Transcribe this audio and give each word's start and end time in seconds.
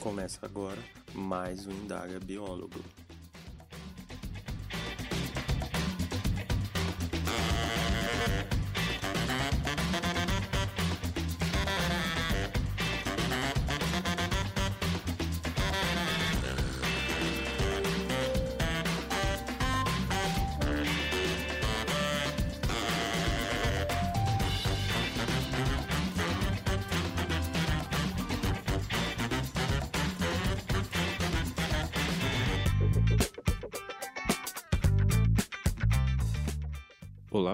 Começa 0.00 0.46
agora 0.46 0.78
mais 1.14 1.66
um 1.66 1.72
Indaga 1.72 2.18
Biólogo. 2.18 2.82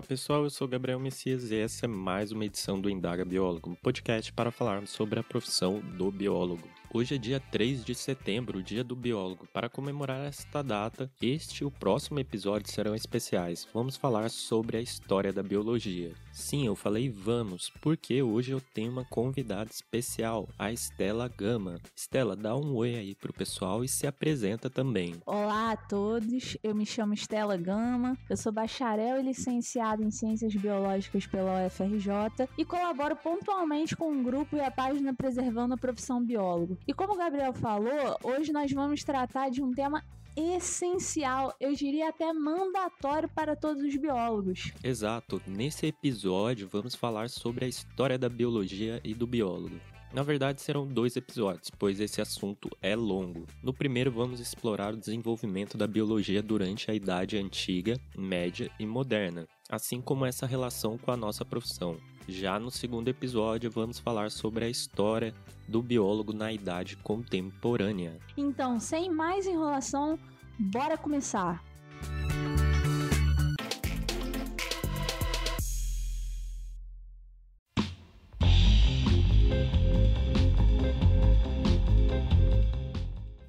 Pessoal, 0.07 0.45
eu 0.45 0.51
sou 0.51 0.69
Gabriel 0.69 1.01
Messias 1.01 1.51
e 1.51 1.57
essa 1.57 1.85
é 1.85 1.89
mais 1.89 2.31
uma 2.31 2.45
edição 2.45 2.81
do 2.81 2.89
Indaga 2.89 3.25
Biólogo, 3.25 3.71
um 3.71 3.75
podcast 3.75 4.33
para 4.33 4.53
falarmos 4.53 4.91
sobre 4.91 5.19
a 5.19 5.23
profissão 5.23 5.81
do 5.81 6.13
biólogo. 6.13 6.63
Hoje 6.97 7.17
é 7.17 7.19
dia 7.19 7.39
3 7.39 7.85
de 7.85 7.95
setembro, 7.95 8.63
dia 8.63 8.83
do 8.83 8.97
biólogo. 8.97 9.47
Para 9.53 9.69
comemorar 9.69 10.27
esta 10.27 10.63
data, 10.63 11.11
este 11.21 11.61
e 11.61 11.67
o 11.67 11.71
próximo 11.71 12.19
episódio 12.19 12.73
serão 12.73 12.95
especiais. 12.95 13.69
Vamos 13.75 13.99
falar 13.99 14.31
sobre 14.31 14.79
a 14.79 14.81
história 14.81 15.31
da 15.31 15.43
biologia. 15.43 16.15
Sim, 16.33 16.67
eu 16.67 16.75
falei 16.75 17.11
vamos, 17.11 17.71
porque 17.83 18.23
hoje 18.23 18.53
eu 18.53 18.63
tenho 18.73 18.93
uma 18.93 19.05
convidada 19.05 19.71
especial, 19.71 20.49
a 20.59 20.73
Estela 20.73 21.29
Gama. 21.29 21.79
Estela, 21.95 22.35
dá 22.35 22.57
um 22.57 22.75
oi 22.75 22.95
aí 22.95 23.15
pro 23.15 23.33
pessoal 23.33 23.85
e 23.85 23.89
se 23.89 24.07
apresenta 24.07 24.71
também. 24.71 25.17
Olá 25.27 25.73
a 25.73 25.77
todos, 25.77 26.57
eu 26.63 26.75
me 26.75 26.87
chamo 26.87 27.13
Estela 27.13 27.59
Gama, 27.59 28.17
eu 28.29 28.39
sou 28.39 28.53
bacharel 28.53 29.21
e 29.21 29.23
licenciada 29.23 30.03
em 30.03 30.11
Ciências 30.11 30.55
Biológicas 30.55 31.27
pela 31.27 31.67
UFRJ 31.67 32.49
e 32.57 32.65
colaboro 32.65 33.17
pontualmente 33.17 33.95
com 33.95 34.07
o 34.07 34.13
um 34.13 34.23
grupo 34.23 34.57
e 34.57 34.61
a 34.61 34.71
página 34.71 35.15
Preservando 35.15 35.75
a 35.75 35.79
Profissão 35.79 36.25
Biólogo. 36.25 36.79
E 36.87 36.95
como 36.95 37.15
o 37.15 37.17
Gabriel 37.17 37.53
falou, 37.53 38.17
hoje 38.23 38.53
nós 38.53 38.71
vamos 38.71 39.03
tratar 39.03 39.51
de 39.51 39.61
um 39.61 39.73
tema 39.73 40.05
essencial, 40.37 41.53
eu 41.59 41.75
diria 41.75 42.11
até 42.11 42.33
mandatório 42.33 43.29
para 43.29 43.57
todos 43.57 43.83
os 43.83 43.97
biólogos. 43.97 44.71
Exato. 44.85 45.43
Nesse 45.47 45.87
episódio 45.87 46.69
vamos 46.69 46.95
falar 46.95 47.29
sobre 47.29 47.65
a 47.65 47.69
história 47.69 48.17
da 48.17 48.29
biologia 48.29 49.01
e 49.03 49.15
do 49.15 49.27
biólogo. 49.27 49.81
Na 50.13 50.23
verdade, 50.23 50.63
serão 50.63 50.87
dois 50.87 51.17
episódios, 51.17 51.71
pois 51.77 51.99
esse 52.01 52.21
assunto 52.21 52.71
é 52.81 52.95
longo. 52.95 53.47
No 53.63 53.75
primeiro, 53.75 54.11
vamos 54.13 54.39
explorar 54.39 54.95
o 54.95 54.97
desenvolvimento 54.97 55.77
da 55.77 55.87
biologia 55.87 56.43
durante 56.43 56.91
a 56.91 56.95
Idade 56.95 57.37
Antiga, 57.37 58.01
Média 58.17 58.71
e 58.79 58.87
Moderna, 58.87 59.47
assim 59.69 60.01
como 60.01 60.25
essa 60.25 60.47
relação 60.47 60.97
com 60.97 61.11
a 61.11 61.17
nossa 61.17 61.45
profissão. 61.45 61.99
Já 62.29 62.59
no 62.59 62.71
segundo 62.71 63.09
episódio, 63.09 63.71
vamos 63.71 63.99
falar 63.99 64.31
sobre 64.31 64.65
a 64.65 64.69
história 64.69 65.33
do 65.69 65.81
biólogo 65.81 66.33
na 66.33 66.53
idade 66.53 66.97
contemporânea. 66.97 68.19
Então, 68.37 68.81
sem 68.81 69.11
mais 69.11 69.47
enrolação, 69.47 70.19
bora 70.59 70.97
começar! 70.97 71.63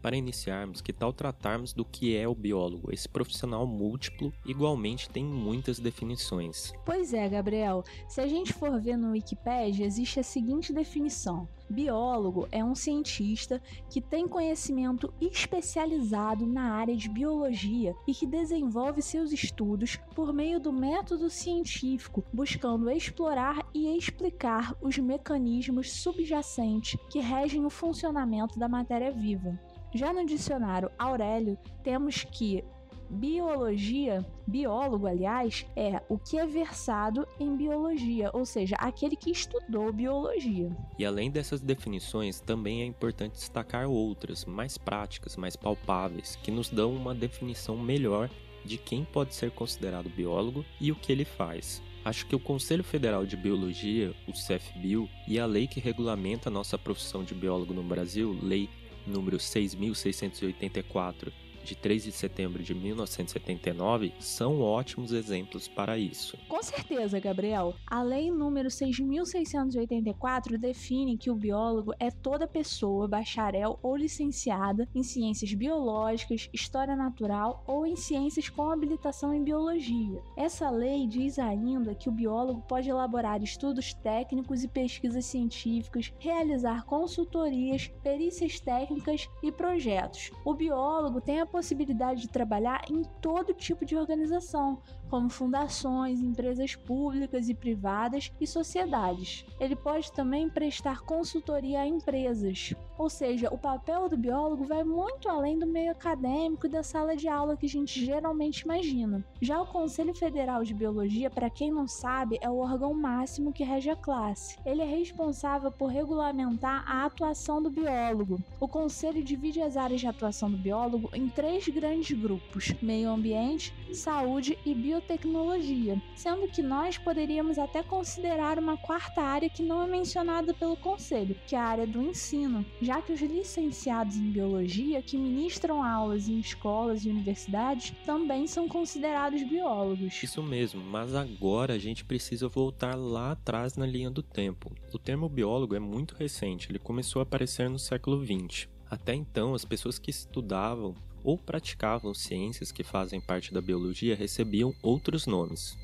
Para 0.08 0.16
iniciarmos, 0.16 0.80
que 0.80 0.94
tal 0.94 1.12
tratarmos 1.12 1.74
do 1.74 1.84
que 1.84 2.16
é 2.16 2.26
o 2.26 2.34
biólogo? 2.34 2.94
Esse 2.94 3.10
profissional 3.10 3.68
múltiplo 3.68 4.32
igualmente 4.46 5.10
tem 5.10 5.22
muitas 5.22 5.80
definições. 5.80 6.72
Pois 6.86 7.14
é, 7.14 7.28
Gabriel. 7.28 7.84
Se 8.08 8.22
a 8.22 8.26
gente 8.26 8.54
for 8.54 8.80
ver 8.80 8.96
no 8.96 9.12
Wikipedia, 9.12 9.86
existe 9.86 10.18
a 10.18 10.24
seguinte 10.24 10.72
definição: 10.72 11.46
Biólogo 11.70 12.48
é 12.54 12.64
um 12.64 12.74
cientista 12.74 13.62
que 13.90 14.00
tem 14.00 14.30
conhecimento 14.30 15.14
especializado 15.20 16.46
na 16.46 16.72
área 16.72 16.96
de 16.96 17.10
biologia 17.10 17.94
e 18.08 18.14
que 18.14 18.26
desenvolve 18.26 19.02
seus 19.02 19.34
estudos 19.34 19.98
por 20.16 20.32
meio 20.32 20.58
do 20.58 20.72
método 20.72 21.30
científico, 21.30 22.24
buscando 22.32 22.90
explorar 22.90 23.68
e 23.74 23.98
explicar 23.98 24.74
os 24.82 24.98
mecanismos 24.98 25.92
subjacentes 25.92 26.98
que 27.10 27.20
regem 27.20 27.66
o 27.66 27.70
funcionamento 27.70 28.58
da 28.58 28.70
matéria 28.70 29.12
viva. 29.12 29.60
Já 29.98 30.14
no 30.14 30.24
dicionário 30.28 30.92
Aurélio, 30.96 31.58
temos 31.82 32.24
que 32.24 32.64
biologia, 33.10 34.24
biólogo, 34.46 35.08
aliás, 35.08 35.66
é 35.76 36.00
o 36.08 36.20
que 36.20 36.38
é 36.38 36.46
versado 36.46 37.28
em 37.40 37.58
biologia, 37.58 38.30
ou 38.32 38.46
seja, 38.46 38.76
aquele 38.76 39.16
que 39.16 39.32
estudou 39.32 39.92
biologia. 39.92 40.70
E 41.00 41.04
além 41.04 41.32
dessas 41.32 41.62
definições, 41.62 42.40
também 42.40 42.84
é 42.84 42.86
importante 42.86 43.40
destacar 43.40 43.90
outras, 43.90 44.46
mais 44.46 44.78
práticas, 44.78 45.36
mais 45.36 45.56
palpáveis, 45.56 46.36
que 46.44 46.52
nos 46.52 46.70
dão 46.70 46.94
uma 46.94 47.16
definição 47.16 47.76
melhor 47.76 48.30
de 48.64 48.78
quem 48.78 49.04
pode 49.04 49.34
ser 49.34 49.50
considerado 49.50 50.12
biólogo 50.12 50.64
e 50.80 50.92
o 50.92 50.96
que 50.96 51.12
ele 51.12 51.26
faz. 51.26 51.82
Acho 52.06 52.28
que 52.28 52.36
o 52.36 52.40
Conselho 52.40 52.84
Federal 52.84 53.26
de 53.26 53.36
Biologia, 53.36 54.14
o 54.28 54.32
CFBio, 54.32 55.10
e 55.28 55.40
a 55.40 55.48
lei 55.48 55.66
que 55.66 55.80
regulamenta 55.80 56.50
a 56.50 56.52
nossa 56.52 56.78
profissão 56.78 57.24
de 57.24 57.34
biólogo 57.34 57.74
no 57.74 57.82
Brasil, 57.82 58.38
Lei 58.44 58.70
número 59.08 59.40
6684 59.40 61.47
de 61.68 61.76
3 61.76 62.06
de 62.06 62.12
setembro 62.14 62.64
de 62.64 62.74
1979 62.74 64.14
são 64.20 64.62
ótimos 64.62 65.12
exemplos 65.12 65.68
para 65.68 65.98
isso. 65.98 66.38
Com 66.48 66.64
certeza, 66.64 67.20
Gabriel. 67.20 67.76
A 67.86 68.02
lei 68.02 68.32
número 68.32 68.72
6684 68.72 70.58
define 70.58 71.18
que 71.18 71.30
o 71.30 71.36
biólogo 71.36 71.94
é 72.00 72.10
toda 72.10 72.48
pessoa 72.48 73.08
bacharel 73.08 73.78
ou 73.84 73.98
licenciada 73.98 74.88
em 74.96 75.04
ciências 75.04 75.54
biológicas, 75.54 76.50
história 76.54 76.96
natural 76.96 77.64
ou 77.68 77.86
em 77.86 77.96
ciências 77.96 78.48
com 78.48 78.72
habilitação 78.72 79.34
em 79.34 79.44
biologia. 79.44 80.22
Essa 80.38 80.70
lei 80.70 81.06
diz 81.06 81.38
ainda 81.38 81.94
que 81.94 82.08
o 82.08 82.14
biólogo 82.14 82.62
pode 82.62 82.90
elaborar 82.90 83.44
estudos 83.44 83.94
técnicos 83.94 84.64
e 84.64 84.68
pesquisas 84.68 85.26
científicas, 85.26 86.14
realizar 86.18 86.86
consultorias, 86.86 87.92
perícias 88.02 88.60
técnicas 88.60 89.28
e 89.44 89.52
projetos. 89.52 90.32
O 90.46 90.54
biólogo 90.54 91.20
tem 91.20 91.42
a 91.42 91.46
possibilidade 91.58 92.22
de 92.22 92.28
trabalhar 92.28 92.86
em 92.88 93.02
todo 93.20 93.52
tipo 93.52 93.84
de 93.84 93.96
organização, 93.96 94.80
como 95.10 95.28
fundações, 95.28 96.22
empresas 96.22 96.76
públicas 96.76 97.50
e 97.50 97.56
privadas 97.56 98.32
e 98.40 98.46
sociedades. 98.46 99.44
Ele 99.60 99.76
pode 99.76 100.12
também 100.12 100.48
prestar 100.48 101.02
consultoria 101.02 101.82
a 101.82 101.88
empresas, 101.88 102.76
ou 102.98 103.10
seja, 103.10 103.54
o 103.54 103.58
papel 103.58 104.10
do 104.10 104.18
biólogo 104.18 104.66
vai 104.66 104.84
muito 104.84 105.30
além 105.30 105.58
do 105.58 105.66
meio 105.66 105.92
acadêmico 105.92 106.68
e 106.68 106.70
da 106.70 106.84
sala 106.84 107.16
de 107.16 107.28
aula 107.28 107.56
que 107.56 107.66
a 107.66 107.70
gente 107.70 108.04
geralmente 108.04 108.62
imagina. 108.62 109.24
Já 109.42 109.62
o 109.62 109.68
Conselho 109.68 110.14
Federal 110.14 110.64
de 110.64 110.74
Biologia, 110.74 111.30
para 111.30 111.50
quem 111.50 111.72
não 111.72 111.88
sabe, 111.88 112.38
é 112.42 112.50
o 112.50 112.58
órgão 112.58 112.94
máximo 112.94 113.54
que 113.54 113.64
rege 113.64 113.90
a 113.90 113.96
classe. 113.96 114.58
Ele 114.66 114.82
é 114.82 114.86
responsável 114.86 115.72
por 115.72 115.88
regulamentar 115.88 116.84
a 116.88 117.06
atuação 117.06 117.62
do 117.62 117.70
biólogo. 117.70 118.40
O 118.60 118.68
conselho 118.68 119.24
divide 119.24 119.62
as 119.62 119.78
áreas 119.78 120.02
de 120.02 120.08
atuação 120.08 120.50
do 120.50 120.58
biólogo 120.58 121.10
em 121.14 121.30
três 121.30 121.47
três 121.48 121.66
grandes 121.70 122.18
grupos: 122.18 122.74
meio 122.82 123.10
ambiente, 123.10 123.74
saúde 123.94 124.58
e 124.66 124.76
biotecnologia, 124.76 126.02
sendo 126.14 126.46
que 126.50 126.62
nós 126.62 126.98
poderíamos 126.98 127.58
até 127.58 127.82
considerar 127.82 128.60
uma 128.60 128.76
quarta 128.76 129.22
área 129.22 129.50
que 129.50 129.64
não 129.64 129.82
é 129.82 129.88
mencionada 129.88 130.54
pelo 130.54 130.76
Conselho, 130.76 131.38
que 131.48 131.56
é 131.56 131.60
a 131.60 131.64
área 131.64 131.88
do 131.88 132.02
ensino, 132.02 132.66
já 132.82 133.02
que 133.02 133.14
os 133.14 133.22
licenciados 133.22 134.18
em 134.18 134.30
biologia 134.30 135.02
que 135.02 135.18
ministram 135.18 135.82
aulas 135.82 136.28
em 136.28 136.38
escolas 136.38 137.06
e 137.06 137.10
universidades 137.10 137.94
também 138.06 138.46
são 138.46 138.68
considerados 138.68 139.42
biólogos. 139.44 140.22
Isso 140.22 140.44
mesmo, 140.44 140.84
mas 140.84 141.16
agora 141.16 141.76
a 141.76 141.80
gente 141.80 142.04
precisa 142.04 142.50
voltar 142.50 142.96
lá 142.96 143.32
atrás 143.32 143.78
na 143.78 143.86
linha 143.86 144.12
do 144.12 144.22
tempo. 144.22 144.70
O 144.94 145.00
termo 145.00 145.30
biólogo 145.30 145.76
é 145.76 145.80
muito 145.80 146.16
recente, 146.16 146.70
ele 146.70 146.80
começou 146.80 147.22
a 147.22 147.24
aparecer 147.24 147.70
no 147.70 147.80
século 147.80 148.22
XX. 148.22 148.68
Até 148.90 149.14
então, 149.14 149.54
as 149.54 149.66
pessoas 149.66 150.00
que 150.00 150.10
estudavam 150.10 150.96
ou 151.28 151.38
praticavam 151.38 152.14
ciências 152.14 152.72
que 152.72 152.86
fazem 152.86 153.20
parte 153.20 153.54
da 153.54 153.60
biologia 153.60 154.16
recebiam 154.16 154.74
outros 154.82 155.28
nomes. 155.28 155.78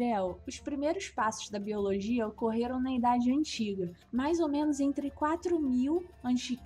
Gabriel, 0.00 0.40
os 0.46 0.58
primeiros 0.58 1.10
passos 1.10 1.50
da 1.50 1.58
biologia 1.58 2.26
ocorreram 2.26 2.80
na 2.80 2.90
Idade 2.90 3.30
Antiga, 3.30 3.92
mais 4.10 4.40
ou 4.40 4.48
menos 4.48 4.80
entre 4.80 5.10
4000 5.10 6.02
a.C. 6.24 6.58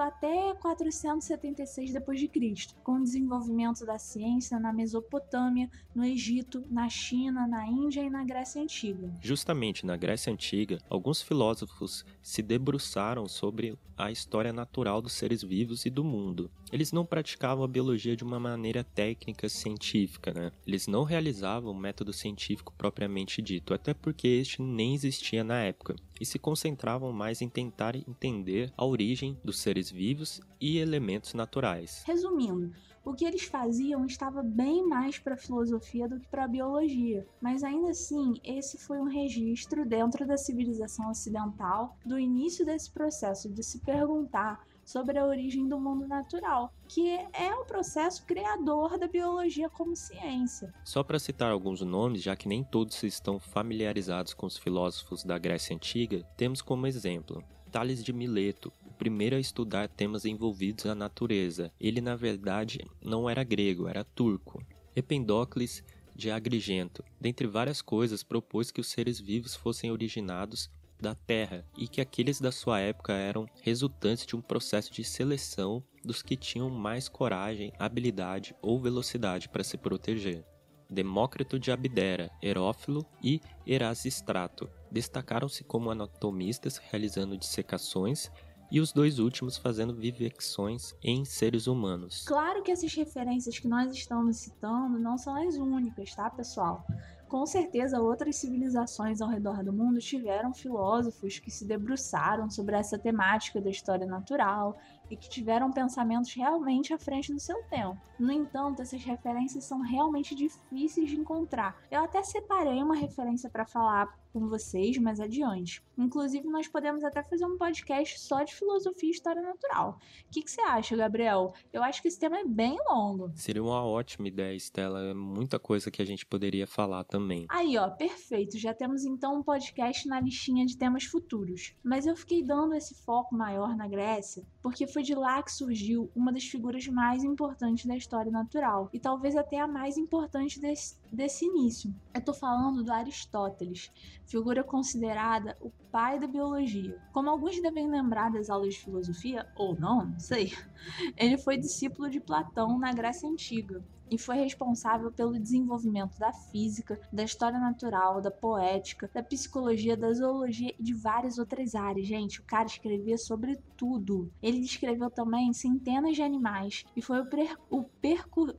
até 0.00 0.54
476 0.54 1.92
d.C., 1.92 2.74
com 2.82 2.92
o 2.92 3.02
desenvolvimento 3.02 3.84
da 3.84 3.98
ciência 3.98 4.58
na 4.58 4.72
Mesopotâmia, 4.72 5.70
no 5.94 6.02
Egito, 6.02 6.64
na 6.70 6.88
China, 6.88 7.46
na 7.46 7.66
Índia 7.66 8.00
e 8.00 8.08
na 8.08 8.24
Grécia 8.24 8.62
Antiga. 8.62 9.12
Justamente 9.20 9.84
na 9.84 9.96
Grécia 9.96 10.32
Antiga, 10.32 10.78
alguns 10.88 11.20
filósofos 11.20 12.06
se 12.22 12.40
debruçaram 12.40 13.28
sobre 13.28 13.76
a 13.98 14.12
história 14.12 14.52
natural 14.52 15.02
dos 15.02 15.12
seres 15.12 15.42
vivos 15.42 15.84
e 15.84 15.90
do 15.90 16.04
mundo. 16.04 16.48
Eles 16.70 16.92
não 16.92 17.04
praticavam 17.04 17.64
a 17.64 17.68
biologia 17.68 18.14
de 18.14 18.22
uma 18.22 18.38
maneira 18.38 18.84
técnica 18.84 19.48
científica, 19.48 20.32
né? 20.32 20.52
Eles 20.64 20.86
não 20.86 21.02
realizavam 21.02 21.72
o 21.72 21.78
método 21.78 22.12
científico 22.12 22.72
propriamente 22.78 23.42
dito, 23.42 23.74
até 23.74 23.92
porque 23.92 24.28
este 24.28 24.62
nem 24.62 24.94
existia 24.94 25.42
na 25.42 25.60
época, 25.60 25.96
e 26.20 26.24
se 26.24 26.38
concentravam 26.38 27.12
mais 27.12 27.42
em 27.42 27.48
tentar 27.48 27.96
entender 27.96 28.72
a 28.76 28.86
origem 28.86 29.36
dos 29.44 29.58
seres 29.58 29.90
vivos 29.90 30.40
e 30.60 30.78
elementos 30.78 31.34
naturais. 31.34 32.04
Resumindo, 32.06 32.72
o 33.04 33.14
que 33.14 33.24
eles 33.24 33.44
faziam 33.44 34.04
estava 34.04 34.42
bem 34.42 34.86
mais 34.86 35.18
para 35.18 35.34
a 35.34 35.38
filosofia 35.38 36.08
do 36.08 36.20
que 36.20 36.28
para 36.28 36.44
a 36.44 36.48
biologia, 36.48 37.26
mas 37.40 37.62
ainda 37.64 37.90
assim, 37.90 38.34
esse 38.44 38.76
foi 38.76 38.98
um 38.98 39.08
registro 39.08 39.86
dentro 39.86 40.26
da 40.26 40.36
civilização 40.36 41.10
ocidental 41.10 41.96
do 42.04 42.18
início 42.18 42.66
desse 42.66 42.90
processo 42.90 43.48
de 43.48 43.62
se 43.62 43.80
perguntar 43.80 44.62
sobre 44.88 45.18
a 45.18 45.26
origem 45.26 45.68
do 45.68 45.78
mundo 45.78 46.08
natural, 46.08 46.72
que 46.88 47.10
é 47.34 47.52
o 47.52 47.66
processo 47.66 48.24
criador 48.24 48.98
da 48.98 49.06
biologia 49.06 49.68
como 49.68 49.94
ciência. 49.94 50.72
Só 50.82 51.02
para 51.02 51.18
citar 51.18 51.52
alguns 51.52 51.82
nomes, 51.82 52.22
já 52.22 52.34
que 52.34 52.48
nem 52.48 52.64
todos 52.64 53.02
estão 53.02 53.38
familiarizados 53.38 54.32
com 54.32 54.46
os 54.46 54.56
filósofos 54.56 55.22
da 55.24 55.36
Grécia 55.36 55.76
Antiga, 55.76 56.26
temos 56.38 56.62
como 56.62 56.86
exemplo 56.86 57.44
Tales 57.70 58.02
de 58.02 58.14
Mileto, 58.14 58.72
primeiro 58.96 59.36
a 59.36 59.40
estudar 59.40 59.90
temas 59.90 60.24
envolvidos 60.24 60.86
na 60.86 60.94
natureza. 60.94 61.70
Ele, 61.78 62.00
na 62.00 62.16
verdade, 62.16 62.80
não 63.04 63.28
era 63.28 63.44
grego, 63.44 63.88
era 63.88 64.02
turco. 64.02 64.64
Ependócles 64.96 65.84
de 66.16 66.30
Agrigento, 66.30 67.04
dentre 67.20 67.46
várias 67.46 67.82
coisas, 67.82 68.22
propôs 68.22 68.70
que 68.70 68.80
os 68.80 68.88
seres 68.88 69.20
vivos 69.20 69.54
fossem 69.54 69.92
originados 69.92 70.70
da 71.00 71.14
Terra 71.14 71.64
e 71.76 71.86
que 71.86 72.00
aqueles 72.00 72.40
da 72.40 72.52
sua 72.52 72.80
época 72.80 73.12
eram 73.12 73.46
resultantes 73.62 74.26
de 74.26 74.36
um 74.36 74.40
processo 74.40 74.92
de 74.92 75.04
seleção 75.04 75.82
dos 76.04 76.22
que 76.22 76.36
tinham 76.36 76.70
mais 76.70 77.08
coragem, 77.08 77.72
habilidade 77.78 78.54
ou 78.62 78.80
velocidade 78.80 79.48
para 79.48 79.64
se 79.64 79.76
proteger. 79.76 80.44
Demócrito 80.90 81.58
de 81.58 81.70
Abdera, 81.70 82.30
Herófilo 82.42 83.04
e 83.22 83.40
Erasistrato 83.66 84.70
destacaram-se 84.90 85.62
como 85.62 85.90
anatomistas 85.90 86.78
realizando 86.78 87.36
dissecações 87.36 88.30
e 88.70 88.80
os 88.80 88.92
dois 88.92 89.18
últimos 89.18 89.56
fazendo 89.56 89.94
vivecções 89.94 90.94
em 91.02 91.24
seres 91.24 91.66
humanos. 91.66 92.24
Claro 92.26 92.62
que 92.62 92.70
essas 92.70 92.92
referências 92.94 93.58
que 93.58 93.68
nós 93.68 93.92
estamos 93.92 94.36
citando 94.36 94.98
não 94.98 95.16
são 95.16 95.36
as 95.36 95.56
únicas, 95.56 96.14
tá, 96.14 96.28
pessoal? 96.30 96.86
Com 97.28 97.44
certeza, 97.44 98.00
outras 98.00 98.36
civilizações 98.36 99.20
ao 99.20 99.28
redor 99.28 99.62
do 99.62 99.70
mundo 99.70 99.98
tiveram 99.98 100.54
filósofos 100.54 101.38
que 101.38 101.50
se 101.50 101.66
debruçaram 101.66 102.48
sobre 102.48 102.74
essa 102.74 102.98
temática 102.98 103.60
da 103.60 103.68
história 103.68 104.06
natural 104.06 104.78
e 105.10 105.16
que 105.16 105.28
tiveram 105.28 105.70
pensamentos 105.70 106.32
realmente 106.32 106.94
à 106.94 106.98
frente 106.98 107.30
do 107.30 107.38
seu 107.38 107.62
tempo. 107.64 108.00
No 108.18 108.32
entanto, 108.32 108.80
essas 108.80 109.04
referências 109.04 109.64
são 109.64 109.82
realmente 109.82 110.34
difíceis 110.34 111.10
de 111.10 111.16
encontrar. 111.16 111.76
Eu 111.90 112.02
até 112.02 112.22
separei 112.22 112.82
uma 112.82 112.96
referência 112.96 113.50
para 113.50 113.66
falar 113.66 114.08
com 114.32 114.48
vocês 114.48 114.98
mais 114.98 115.20
adiante. 115.20 115.82
Inclusive, 115.96 116.46
nós 116.48 116.68
podemos 116.68 117.02
até 117.02 117.22
fazer 117.22 117.44
um 117.44 117.56
podcast 117.56 118.20
só 118.20 118.42
de 118.42 118.54
filosofia 118.54 119.08
e 119.08 119.12
história 119.12 119.42
natural. 119.42 119.98
O 120.26 120.30
que, 120.30 120.42
que 120.42 120.50
você 120.50 120.60
acha, 120.60 120.96
Gabriel? 120.96 121.52
Eu 121.72 121.82
acho 121.82 122.00
que 122.00 122.08
esse 122.08 122.18
tema 122.18 122.38
é 122.38 122.44
bem 122.44 122.76
longo. 122.88 123.32
Seria 123.34 123.62
uma 123.62 123.84
ótima 123.84 124.28
ideia, 124.28 124.54
Estela. 124.54 125.00
É 125.00 125.14
muita 125.14 125.58
coisa 125.58 125.90
que 125.90 126.00
a 126.00 126.04
gente 126.04 126.24
poderia 126.24 126.66
falar 126.66 127.04
também. 127.04 127.46
Aí, 127.48 127.76
ó, 127.76 127.88
perfeito. 127.90 128.58
Já 128.58 128.72
temos 128.72 129.04
então 129.04 129.38
um 129.38 129.42
podcast 129.42 130.06
na 130.06 130.20
listinha 130.20 130.64
de 130.64 130.76
temas 130.76 131.04
futuros. 131.04 131.74
Mas 131.82 132.06
eu 132.06 132.16
fiquei 132.16 132.42
dando 132.42 132.74
esse 132.74 132.94
foco 132.94 133.34
maior 133.34 133.76
na 133.76 133.88
Grécia 133.88 134.46
porque 134.68 134.86
foi 134.86 135.02
de 135.02 135.14
lá 135.14 135.42
que 135.42 135.50
surgiu 135.50 136.10
uma 136.14 136.30
das 136.30 136.44
figuras 136.44 136.86
mais 136.88 137.24
importantes 137.24 137.86
da 137.86 137.96
história 137.96 138.30
natural 138.30 138.90
e 138.92 139.00
talvez 139.00 139.34
até 139.34 139.58
a 139.58 139.66
mais 139.66 139.96
importante 139.96 140.60
desse, 140.60 140.96
desse 141.12 141.44
início. 141.44 141.94
Eu 142.14 142.20
tô 142.24 142.32
falando 142.34 142.82
do 142.82 142.92
Aristóteles, 142.92 143.90
figura 144.26 144.62
considerada 144.62 145.56
o 145.60 145.70
pai 145.90 146.18
da 146.18 146.26
biologia. 146.26 147.00
Como 147.12 147.30
alguns 147.30 147.60
devem 147.60 147.88
lembrar 147.88 148.30
das 148.30 148.50
aulas 148.50 148.74
de 148.74 148.80
filosofia, 148.80 149.46
ou 149.56 149.78
não, 149.78 150.06
não 150.06 150.20
sei, 150.20 150.52
ele 151.16 151.38
foi 151.38 151.56
discípulo 151.56 152.08
de 152.08 152.20
Platão 152.20 152.78
na 152.78 152.92
Grécia 152.92 153.28
Antiga 153.28 153.82
e 154.10 154.18
foi 154.18 154.36
responsável 154.36 155.10
pelo 155.10 155.38
desenvolvimento 155.38 156.18
da 156.18 156.32
física, 156.32 157.00
da 157.12 157.22
história 157.22 157.58
natural, 157.58 158.20
da 158.20 158.30
poética, 158.30 159.10
da 159.12 159.22
psicologia, 159.22 159.96
da 159.96 160.12
zoologia 160.12 160.74
e 160.78 160.82
de 160.82 160.94
várias 160.94 161.38
outras 161.38 161.74
áreas. 161.74 162.06
Gente, 162.06 162.40
o 162.40 162.44
cara 162.44 162.66
escrevia 162.66 163.18
sobre 163.18 163.58
tudo. 163.76 164.30
Ele 164.42 164.60
descreveu 164.60 165.10
também 165.10 165.52
centenas 165.52 166.16
de 166.16 166.22
animais 166.22 166.84
e 166.96 167.02
foi 167.02 167.20
o, 167.20 167.26
pre 167.26 167.48
o. 167.70 167.84